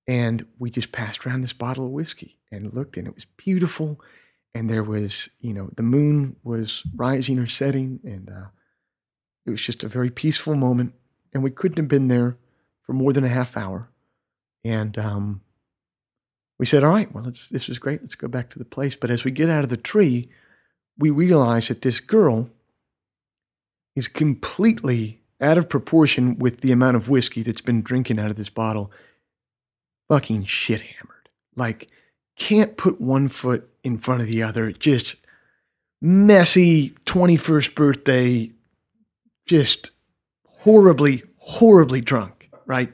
and 0.07 0.45
we 0.59 0.69
just 0.69 0.91
passed 0.91 1.25
around 1.25 1.41
this 1.41 1.53
bottle 1.53 1.85
of 1.85 1.91
whiskey 1.91 2.37
and 2.51 2.73
looked, 2.73 2.97
and 2.97 3.07
it 3.07 3.15
was 3.15 3.25
beautiful. 3.37 3.99
And 4.53 4.69
there 4.69 4.83
was, 4.83 5.29
you 5.41 5.53
know, 5.53 5.69
the 5.75 5.83
moon 5.83 6.37
was 6.43 6.83
rising 6.95 7.39
or 7.39 7.47
setting, 7.47 7.99
and 8.03 8.29
uh, 8.29 8.47
it 9.45 9.51
was 9.51 9.61
just 9.61 9.83
a 9.83 9.89
very 9.89 10.09
peaceful 10.09 10.55
moment. 10.55 10.93
And 11.33 11.43
we 11.43 11.51
couldn't 11.51 11.77
have 11.77 11.87
been 11.87 12.07
there 12.07 12.37
for 12.83 12.93
more 12.93 13.11
than 13.11 13.25
a 13.25 13.29
half 13.29 13.57
hour. 13.57 13.89
And 14.63 14.97
um, 14.97 15.41
we 16.57 16.65
said, 16.65 16.83
all 16.83 16.91
right, 16.91 17.13
well, 17.13 17.25
this 17.51 17.67
is 17.67 17.79
great. 17.79 18.01
Let's 18.01 18.15
go 18.15 18.27
back 18.27 18.49
to 18.51 18.59
the 18.59 18.65
place. 18.65 18.95
But 18.95 19.11
as 19.11 19.23
we 19.23 19.31
get 19.31 19.49
out 19.49 19.63
of 19.63 19.69
the 19.69 19.77
tree, 19.77 20.29
we 20.97 21.09
realize 21.09 21.67
that 21.67 21.81
this 21.81 21.99
girl 21.99 22.49
is 23.95 24.07
completely 24.07 25.21
out 25.41 25.57
of 25.57 25.67
proportion 25.67 26.37
with 26.37 26.61
the 26.61 26.71
amount 26.71 26.95
of 26.95 27.09
whiskey 27.09 27.41
that's 27.41 27.61
been 27.61 27.81
drinking 27.81 28.19
out 28.19 28.31
of 28.31 28.37
this 28.37 28.49
bottle 28.49 28.91
fucking 30.07 30.45
shit 30.45 30.81
hammered. 30.81 31.29
Like, 31.55 31.89
can't 32.35 32.77
put 32.77 32.99
one 32.99 33.27
foot 33.27 33.69
in 33.83 33.97
front 33.97 34.21
of 34.21 34.27
the 34.27 34.43
other. 34.43 34.71
Just 34.71 35.15
messy 36.01 36.89
21st 37.05 37.75
birthday, 37.75 38.51
just 39.45 39.91
horribly, 40.59 41.23
horribly 41.37 42.01
drunk, 42.01 42.49
right? 42.65 42.91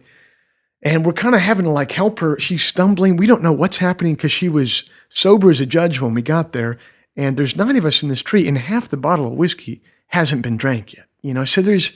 And 0.84 1.06
we're 1.06 1.14
kind 1.14 1.36
of 1.36 1.42
having 1.42 1.66
to 1.66 1.72
like 1.72 1.92
help 1.92 2.20
her. 2.20 2.40
She's 2.40 2.64
stumbling. 2.64 3.16
We 3.16 3.28
don't 3.28 3.44
know 3.44 3.54
what's 3.54 3.78
happening 3.78 4.16
because 4.16 4.32
she 4.32 4.50
was 4.50 4.84
sober 5.10 5.52
as 5.52 5.62
a 5.62 5.66
judge 5.66 6.02
when 6.02 6.14
we 6.14 6.22
got 6.22 6.54
there. 6.54 6.80
And 7.16 7.38
there's 7.38 7.56
nine 7.56 7.76
of 7.76 7.86
us 7.86 8.02
in 8.02 8.10
this 8.10 8.22
tree, 8.22 8.48
and 8.48 8.58
half 8.58 8.88
the 8.88 8.98
bottle 8.98 9.28
of 9.28 9.34
whiskey 9.34 9.82
hasn't 10.08 10.42
been 10.42 10.58
drank 10.58 10.94
yet. 10.94 11.06
You 11.22 11.34
know, 11.34 11.46
so 11.46 11.62
there's 11.62 11.94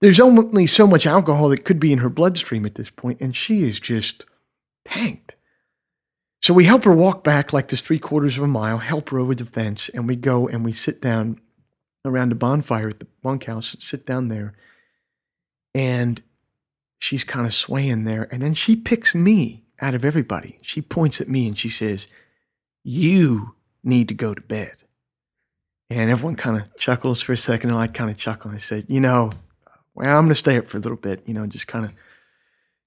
there's 0.00 0.20
only 0.20 0.66
so 0.66 0.86
much 0.86 1.06
alcohol 1.06 1.48
that 1.50 1.64
could 1.64 1.78
be 1.78 1.92
in 1.92 1.98
her 1.98 2.10
bloodstream 2.10 2.66
at 2.66 2.74
this 2.74 2.90
point, 2.90 3.20
and 3.20 3.36
she 3.36 3.62
is 3.62 3.78
just 3.78 4.24
tanked. 4.86 5.34
So 6.42 6.54
we 6.54 6.64
help 6.64 6.84
her 6.84 6.92
walk 6.92 7.24
back 7.24 7.52
like 7.52 7.68
this 7.68 7.80
three 7.80 7.98
quarters 7.98 8.36
of 8.36 8.44
a 8.44 8.48
mile, 8.48 8.78
help 8.78 9.10
her 9.10 9.18
over 9.18 9.34
the 9.34 9.44
fence, 9.44 9.88
and 9.88 10.06
we 10.06 10.16
go 10.16 10.46
and 10.46 10.64
we 10.64 10.72
sit 10.72 11.00
down 11.00 11.40
around 12.04 12.32
a 12.32 12.36
bonfire 12.36 12.88
at 12.88 13.00
the 13.00 13.06
bunkhouse 13.22 13.76
sit 13.80 14.06
down 14.06 14.28
there. 14.28 14.54
And 15.74 16.22
she's 16.98 17.24
kind 17.24 17.46
of 17.46 17.52
swaying 17.52 18.04
there. 18.04 18.28
And 18.32 18.42
then 18.42 18.54
she 18.54 18.76
picks 18.76 19.14
me 19.14 19.64
out 19.80 19.94
of 19.94 20.04
everybody. 20.04 20.58
She 20.62 20.80
points 20.80 21.20
at 21.20 21.28
me 21.28 21.46
and 21.46 21.58
she 21.58 21.68
says, 21.68 22.06
You 22.82 23.54
need 23.82 24.08
to 24.08 24.14
go 24.14 24.34
to 24.34 24.40
bed. 24.40 24.76
And 25.90 26.10
everyone 26.10 26.36
kind 26.36 26.56
of 26.56 26.76
chuckles 26.78 27.20
for 27.20 27.32
a 27.32 27.36
second. 27.36 27.70
And 27.70 27.78
I 27.78 27.88
kind 27.88 28.10
of 28.10 28.16
chuckle. 28.16 28.50
And 28.50 28.56
I 28.56 28.60
said, 28.60 28.86
You 28.88 29.00
know, 29.00 29.32
well, 29.94 30.16
I'm 30.16 30.24
going 30.24 30.28
to 30.28 30.34
stay 30.34 30.56
up 30.56 30.66
for 30.66 30.78
a 30.78 30.80
little 30.80 30.96
bit, 30.96 31.22
you 31.26 31.34
know, 31.34 31.46
just 31.46 31.66
kind 31.66 31.84
of 31.84 31.94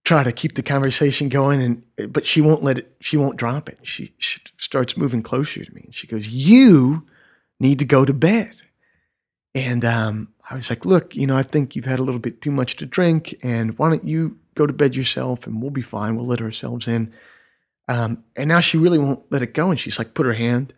try 0.10 0.24
to 0.24 0.32
keep 0.32 0.56
the 0.56 0.64
conversation 0.64 1.30
going 1.30 1.62
and 1.62 2.12
but 2.12 2.26
she 2.26 2.42
won't 2.42 2.64
let 2.64 2.80
it 2.80 2.96
she 3.00 3.16
won't 3.16 3.38
drop 3.38 3.70
it. 3.70 3.78
She, 3.84 4.12
she, 4.18 4.42
starts 4.58 4.98
moving 4.98 5.22
closer 5.22 5.64
to 5.64 5.74
me 5.74 5.84
and 5.86 5.96
she 5.96 6.08
goes 6.08 6.28
you 6.30 7.06
need 7.60 7.78
to 7.78 7.86
go 7.86 8.06
to 8.06 8.14
bed. 8.14 8.54
And 9.54 9.86
um, 9.86 10.30
i 10.50 10.56
was 10.56 10.72
like 10.72 10.84
look 10.84 11.16
you 11.16 11.28
know 11.28 11.38
i 11.38 11.44
think 11.44 11.76
you've 11.76 11.86
had 11.86 12.00
a 12.00 12.08
little 12.08 12.20
bit 12.20 12.42
too 12.42 12.50
much 12.50 12.76
to 12.78 12.88
drink 12.88 13.36
and 13.44 13.78
why 13.78 13.90
don't 13.90 14.04
you 14.04 14.40
go 14.56 14.66
to 14.66 14.74
bed 14.74 14.96
yourself 14.96 15.46
and 15.46 15.62
we'll 15.62 15.70
be 15.70 15.84
fine. 15.84 16.16
We'll 16.16 16.26
let 16.26 16.42
ourselves 16.42 16.88
in. 16.88 17.14
Um, 17.88 18.24
and 18.36 18.48
now 18.50 18.62
she 18.62 18.80
really 18.80 18.98
won't 18.98 19.32
let 19.32 19.44
it 19.44 19.54
go 19.54 19.70
and 19.70 19.80
she's 19.80 20.00
like 20.00 20.16
put 20.16 20.26
her 20.26 20.34
hand 20.34 20.74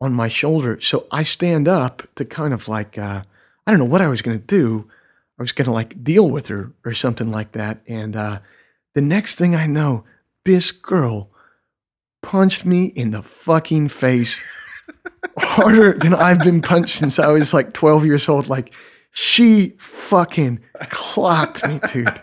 on 0.00 0.14
my 0.14 0.28
shoulder. 0.28 0.80
So 0.80 1.06
i 1.10 1.22
stand 1.24 1.68
up 1.68 2.08
to 2.14 2.24
kind 2.24 2.54
of 2.54 2.68
like 2.68 2.96
uh, 2.96 3.20
i 3.66 3.70
don't 3.70 3.80
know 3.80 3.92
what 3.92 4.00
i 4.00 4.08
was 4.08 4.22
going 4.22 4.38
to 4.40 4.46
do. 4.46 4.88
I 5.38 5.42
was 5.42 5.52
going 5.52 5.66
to 5.66 5.78
like 5.80 6.02
deal 6.02 6.30
with 6.30 6.46
her 6.46 6.72
or 6.86 6.94
something 6.94 7.30
like 7.30 7.52
that. 7.52 7.82
And 7.86 8.16
uh, 8.16 8.38
the 8.94 9.02
next 9.02 9.36
thing 9.36 9.54
I 9.54 9.66
know, 9.66 10.04
this 10.44 10.70
girl 10.70 11.30
punched 12.22 12.64
me 12.64 12.86
in 12.86 13.10
the 13.10 13.22
fucking 13.22 13.88
face 13.88 14.40
harder 15.38 15.98
than 15.98 16.14
I've 16.14 16.40
been 16.40 16.62
punched 16.62 16.96
since 16.96 17.18
I 17.18 17.28
was 17.28 17.54
like 17.54 17.72
12 17.72 18.06
years 18.06 18.28
old. 18.28 18.48
Like, 18.48 18.74
she 19.12 19.74
fucking 19.78 20.60
clocked 20.90 21.66
me, 21.66 21.80
dude. 21.92 22.06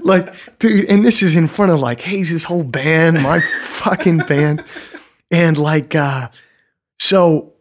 like, 0.00 0.34
dude, 0.58 0.86
and 0.86 1.04
this 1.04 1.22
is 1.22 1.36
in 1.36 1.46
front 1.46 1.70
of 1.70 1.80
like 1.80 2.00
Hayes' 2.00 2.44
whole 2.44 2.64
band, 2.64 3.22
my 3.22 3.40
fucking 3.40 4.18
band. 4.18 4.64
And 5.30 5.56
like, 5.56 5.94
uh, 5.94 6.28
so 6.98 7.52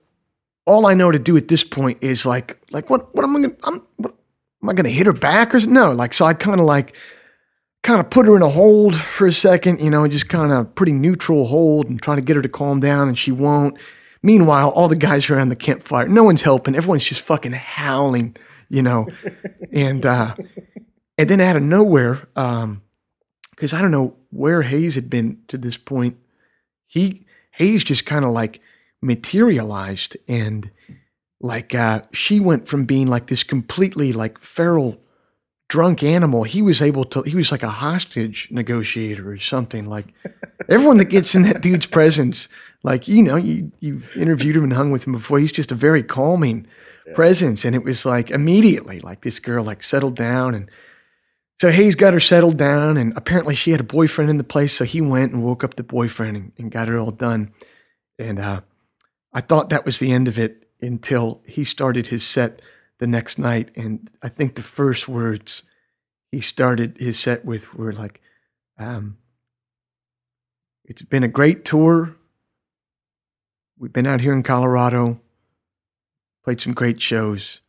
all 0.65 0.88
I 0.88 0.93
know 0.93 1.12
to 1.12 1.19
do 1.19 1.38
at 1.38 1.47
this 1.47 1.63
point 1.63 2.00
is 2.02 2.26
like, 2.26 2.60
like 2.71 2.89
what, 2.89 3.13
what 3.13 3.23
am 3.23 3.36
I 3.36 3.41
gonna, 3.41 3.56
I'm, 3.63 3.82
what, 3.97 4.15
am 4.62 4.70
I 4.70 4.74
gonna 4.74 4.89
hit 4.89 5.06
her 5.06 5.13
back 5.13 5.54
or 5.54 5.60
no? 5.62 5.91
Like, 5.91 6.13
so 6.13 6.26
I 6.26 6.34
kind 6.34 6.60
of 6.60 6.65
like, 6.65 6.96
kind 7.84 8.00
of 8.00 8.10
put 8.10 8.26
her 8.26 8.36
in 8.36 8.41
a 8.41 8.50
hold 8.50 8.96
for 8.96 9.28
a 9.28 9.34
second, 9.34 9.80
you 9.80 9.89
know, 9.89 10.08
just 10.08 10.30
kind 10.30 10.52
of 10.52 10.76
pretty 10.76 10.91
neutral 10.91 11.46
hold 11.46 11.88
and 11.88 12.02
try 12.02 12.15
to 12.15 12.22
get 12.22 12.36
her 12.36 12.41
to 12.41 12.50
calm 12.50 12.80
down, 12.80 13.08
and 13.08 13.17
she 13.17 13.32
won't. 13.32 13.78
Meanwhile, 14.22 14.72
all 14.72 14.88
the 14.88 14.96
guys 14.96 15.30
around 15.30 15.50
the 15.50 15.56
campfire, 15.56 16.08
no 16.08 16.24
one's 16.24 16.41
helping. 16.41 16.76
Everyone's 16.76 17.06
just 17.06 17.22
fucking 17.22 17.54
howling, 17.54 18.36
you 18.70 18.82
know, 18.82 19.08
and 19.72 20.06
uh, 20.06 20.36
and 21.17 21.30
then 21.30 21.39
out 21.39 21.56
of 21.56 21.63
nowhere, 21.63 22.28
um, 22.36 22.82
because 23.52 23.74
I 23.74 23.82
don't 23.82 23.91
know 23.91 24.15
where 24.32 24.63
Hayes 24.63 24.96
had 24.96 25.10
been 25.10 25.41
to 25.48 25.58
this 25.58 25.78
point, 25.78 26.17
he 26.88 27.26
Hayes 27.52 27.84
just 27.84 28.06
kind 28.06 28.26
of 28.26 28.32
like 28.32 28.60
materialized 29.02 30.17
and 30.28 30.72
like 31.39 31.76
uh, 31.76 32.02
she 32.12 32.39
went 32.39 32.67
from 32.67 32.86
being 32.86 33.08
like 33.08 33.28
this 33.28 33.43
completely 33.43 34.13
like 34.13 34.39
feral 34.39 35.00
drunk 35.69 36.02
animal 36.02 36.43
he 36.43 36.62
was 36.62 36.82
able 36.82 37.04
to 37.04 37.21
he 37.23 37.36
was 37.36 37.52
like 37.52 37.63
a 37.63 37.69
hostage 37.69 38.47
negotiator 38.50 39.30
or 39.30 39.38
something 39.38 39.86
like 39.86 40.08
everyone 40.69 40.97
that 40.97 41.06
gets 41.06 41.36
in 41.36 41.41
that 41.41 41.62
dude's 41.62 41.86
presence 41.86 42.47
like 42.84 43.08
you 43.08 43.21
know 43.21 43.36
you 43.36 43.69
you 43.82 44.02
interviewed 44.15 44.56
him 44.56 44.63
and 44.63 44.73
hung 44.73 44.91
with 44.91 45.06
him 45.06 45.12
before 45.12 45.39
he's 45.39 45.52
just 45.52 45.71
a 45.71 45.76
very 45.76 46.02
calming 46.02 46.65
yeah. 47.06 47.13
presence 47.13 47.65
and 47.65 47.76
it 47.76 47.84
was 47.84 48.06
like 48.06 48.32
immediately 48.32 49.02
like 49.02 49.21
this 49.21 49.39
girl 49.39 49.63
like 49.63 49.84
settled 49.84 50.15
down 50.15 50.56
and 50.56 50.71
so 51.60 51.69
Hayes 51.69 51.95
got 51.95 52.13
her 52.13 52.19
settled 52.21 52.58
down 52.58 52.95
and 52.95 53.12
apparently 53.17 53.56
she 53.56 53.71
had 53.71 53.82
a 53.82 53.84
boyfriend 53.84 54.30
in 54.30 54.38
the 54.38 54.45
place 54.45 54.71
so 54.71 54.86
he 54.86 55.02
went 55.02 55.34
and 55.34 55.43
woke 55.43 55.65
up 55.65 55.76
the 55.76 55.84
boyfriend 55.84 56.38
and, 56.38 56.52
and 56.58 56.71
got 56.71 56.88
it 56.88 56.95
all 56.95 57.12
done 57.12 57.52
and 58.17 58.39
uh 58.39 58.62
I 59.34 59.41
thought 59.41 59.69
that 59.69 59.86
was 59.86 60.00
the 60.00 60.13
end 60.13 60.30
of 60.30 60.39
it 60.39 60.66
until 60.81 61.41
he 61.47 61.63
started 61.63 62.07
his 62.07 62.25
set 62.25 62.61
the 62.99 63.07
next 63.07 63.37
night. 63.37 63.71
And 63.75 64.09
I 64.21 64.29
think 64.29 64.55
the 64.55 64.61
first 64.61 65.07
words 65.07 65.63
he 66.31 66.41
started 66.41 66.97
his 66.99 67.19
set 67.19 67.45
with 67.45 67.73
were 67.73 67.93
like, 67.93 68.21
um, 68.77 69.17
It's 70.85 71.01
been 71.01 71.23
a 71.23 71.27
great 71.27 71.65
tour. 71.65 72.15
We've 73.77 73.93
been 73.93 74.07
out 74.07 74.21
here 74.21 74.33
in 74.33 74.43
Colorado, 74.43 75.19
played 76.43 76.59
some 76.59 76.73
great 76.73 76.99
shows, 76.99 77.61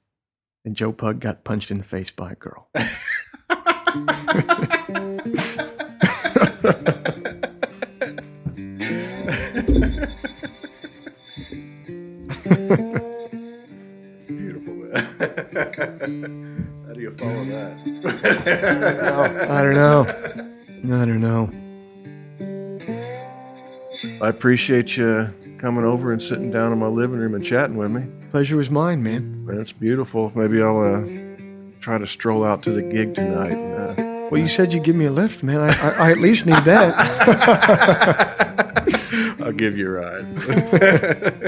and 0.64 0.74
Joe 0.74 0.92
Pug 0.92 1.20
got 1.20 1.44
punched 1.44 1.70
in 1.70 1.78
the 1.78 1.84
face 1.84 2.10
by 2.10 2.32
a 2.32 2.34
girl. 2.34 2.68
appreciate 24.38 24.96
you 24.96 25.35
coming 25.59 25.85
over 25.85 26.12
and 26.12 26.22
sitting 26.22 26.53
down 26.53 26.72
in 26.72 26.79
my 26.79 26.87
living 26.87 27.18
room 27.18 27.35
and 27.35 27.44
chatting 27.44 27.77
with 27.77 27.90
me. 27.90 28.07
Pleasure 28.31 28.57
was 28.57 28.70
mine, 28.70 29.03
man. 29.03 29.44
It's 29.51 29.72
beautiful. 29.72 30.31
Maybe 30.37 30.62
I'll 30.62 30.79
uh, 30.79 31.03
try 31.81 31.98
to 31.98 32.07
stroll 32.07 32.44
out 32.44 32.62
to 32.62 32.70
the 32.70 32.83
gig 32.83 33.16
tonight. 33.16 33.51
And, 33.51 33.98
uh, 33.98 34.29
well, 34.31 34.40
you 34.40 34.46
said 34.46 34.72
you'd 34.72 34.85
give 34.85 34.94
me 34.94 35.07
a 35.07 35.11
lift, 35.11 35.42
man. 35.42 35.61
I, 35.61 35.70
I, 35.70 36.09
I 36.09 36.12
at 36.12 36.18
least 36.18 36.46
need 36.46 36.64
that. 36.66 36.94
I'll 39.42 39.51
give 39.51 39.77
you 39.77 39.88
a 39.88 39.90
ride. 39.90 41.44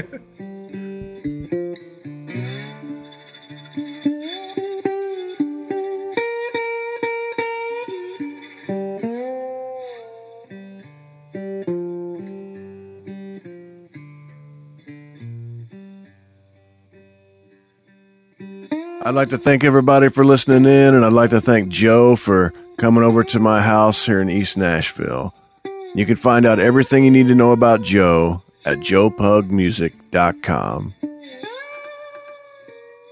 I'd 19.11 19.15
like 19.15 19.29
to 19.31 19.37
thank 19.37 19.65
everybody 19.65 20.07
for 20.07 20.23
listening 20.23 20.63
in, 20.63 20.95
and 20.95 21.03
I'd 21.03 21.11
like 21.11 21.31
to 21.31 21.41
thank 21.41 21.67
Joe 21.67 22.15
for 22.15 22.53
coming 22.77 23.03
over 23.03 23.25
to 23.25 23.41
my 23.41 23.61
house 23.61 24.05
here 24.05 24.21
in 24.21 24.29
East 24.29 24.55
Nashville. 24.55 25.35
You 25.93 26.05
can 26.05 26.15
find 26.15 26.45
out 26.45 26.59
everything 26.59 27.03
you 27.03 27.11
need 27.11 27.27
to 27.27 27.35
know 27.35 27.51
about 27.51 27.81
Joe 27.81 28.41
at 28.63 28.77
joepugmusic.com. 28.77 30.93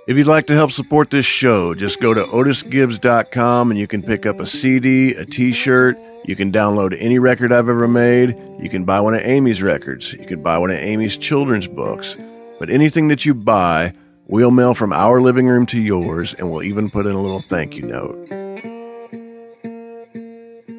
If 0.07 0.15
you'd 0.15 0.25
like 0.25 0.47
to 0.47 0.53
help 0.53 0.71
support 0.71 1.11
this 1.11 1.25
show, 1.25 1.75
just 1.75 1.99
go 1.99 2.13
to 2.13 2.23
otisgibbs.com 2.23 3.69
and 3.69 3.77
you 3.77 3.87
can 3.87 4.01
pick 4.01 4.25
up 4.25 4.39
a 4.39 4.45
CD, 4.45 5.13
a 5.15 5.25
t 5.25 5.51
shirt. 5.51 5.99
You 6.23 6.37
can 6.37 6.49
download 6.49 6.95
any 6.97 7.19
record 7.19 7.51
I've 7.51 7.67
ever 7.67 7.89
made. 7.89 8.37
You 8.61 8.69
can 8.69 8.85
buy 8.85 9.01
one 9.01 9.15
of 9.15 9.21
Amy's 9.23 9.61
records. 9.61 10.13
You 10.13 10.25
can 10.25 10.41
buy 10.41 10.59
one 10.59 10.71
of 10.71 10.77
Amy's 10.77 11.17
children's 11.17 11.67
books. 11.67 12.15
But 12.57 12.69
anything 12.69 13.09
that 13.09 13.25
you 13.25 13.33
buy, 13.33 13.91
We'll 14.31 14.51
mail 14.51 14.75
from 14.75 14.93
our 14.93 15.19
living 15.19 15.47
room 15.47 15.65
to 15.65 15.81
yours, 15.81 16.35
and 16.35 16.51
we'll 16.51 16.61
even 16.61 16.91
put 16.91 17.07
in 17.07 17.13
a 17.13 17.21
little 17.21 17.41
thank 17.41 17.75
you 17.75 17.81
note. 17.81 18.15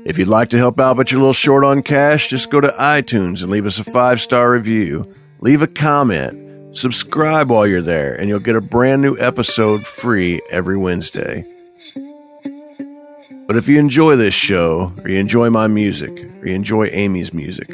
If 0.06 0.18
you'd 0.18 0.28
like 0.28 0.50
to 0.50 0.56
help 0.56 0.78
out 0.78 0.96
but 0.96 1.10
you're 1.10 1.18
a 1.18 1.22
little 1.22 1.32
short 1.32 1.64
on 1.64 1.82
cash, 1.82 2.28
just 2.28 2.48
go 2.48 2.60
to 2.60 2.68
iTunes 2.68 3.42
and 3.42 3.50
leave 3.50 3.66
us 3.66 3.80
a 3.80 3.84
five 3.84 4.20
star 4.20 4.52
review. 4.52 5.12
Leave 5.40 5.62
a 5.62 5.66
comment. 5.66 6.76
Subscribe 6.76 7.50
while 7.50 7.66
you're 7.66 7.82
there, 7.82 8.14
and 8.14 8.28
you'll 8.28 8.38
get 8.38 8.54
a 8.54 8.60
brand 8.60 9.02
new 9.02 9.16
episode 9.18 9.84
free 9.84 10.40
every 10.48 10.76
Wednesday. 10.76 11.44
But 13.48 13.56
if 13.56 13.66
you 13.66 13.80
enjoy 13.80 14.14
this 14.14 14.32
show, 14.32 14.92
or 15.02 15.10
you 15.10 15.18
enjoy 15.18 15.50
my 15.50 15.66
music, 15.66 16.24
or 16.40 16.46
you 16.46 16.54
enjoy 16.54 16.86
Amy's 16.86 17.34
music, 17.34 17.68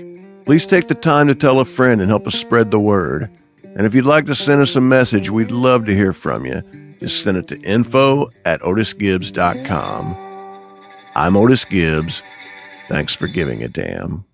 please 0.47 0.65
take 0.65 0.89
the 0.89 0.95
time 0.95 1.29
to 1.29 1.35
tell 1.35 1.61
a 1.61 1.67
friend 1.67 2.01
and 2.01 2.09
help 2.09 2.27
us 2.27 2.35
spread 2.35 2.71
the 2.71 2.81
word. 2.81 3.31
And 3.77 3.87
if 3.87 3.95
you'd 3.95 4.07
like 4.07 4.27
to 4.27 4.35
send 4.35 4.63
us 4.63 4.75
a 4.75 4.81
message, 4.81 5.31
we'd 5.31 5.51
love 5.51 5.85
to 5.85 5.95
hear 5.95 6.13
from 6.13 6.47
you. 6.47 6.63
Just 6.99 7.23
send 7.23 7.37
it 7.37 7.47
to 7.49 7.61
info 7.61 8.31
at 8.45 8.61
otisgibbs.com. 8.63 10.17
I'm 11.15 11.37
Otis 11.37 11.65
Gibbs. 11.65 12.23
Thanks 12.89 13.15
for 13.15 13.27
giving 13.27 13.63
a 13.63 13.69
damn. 13.69 14.26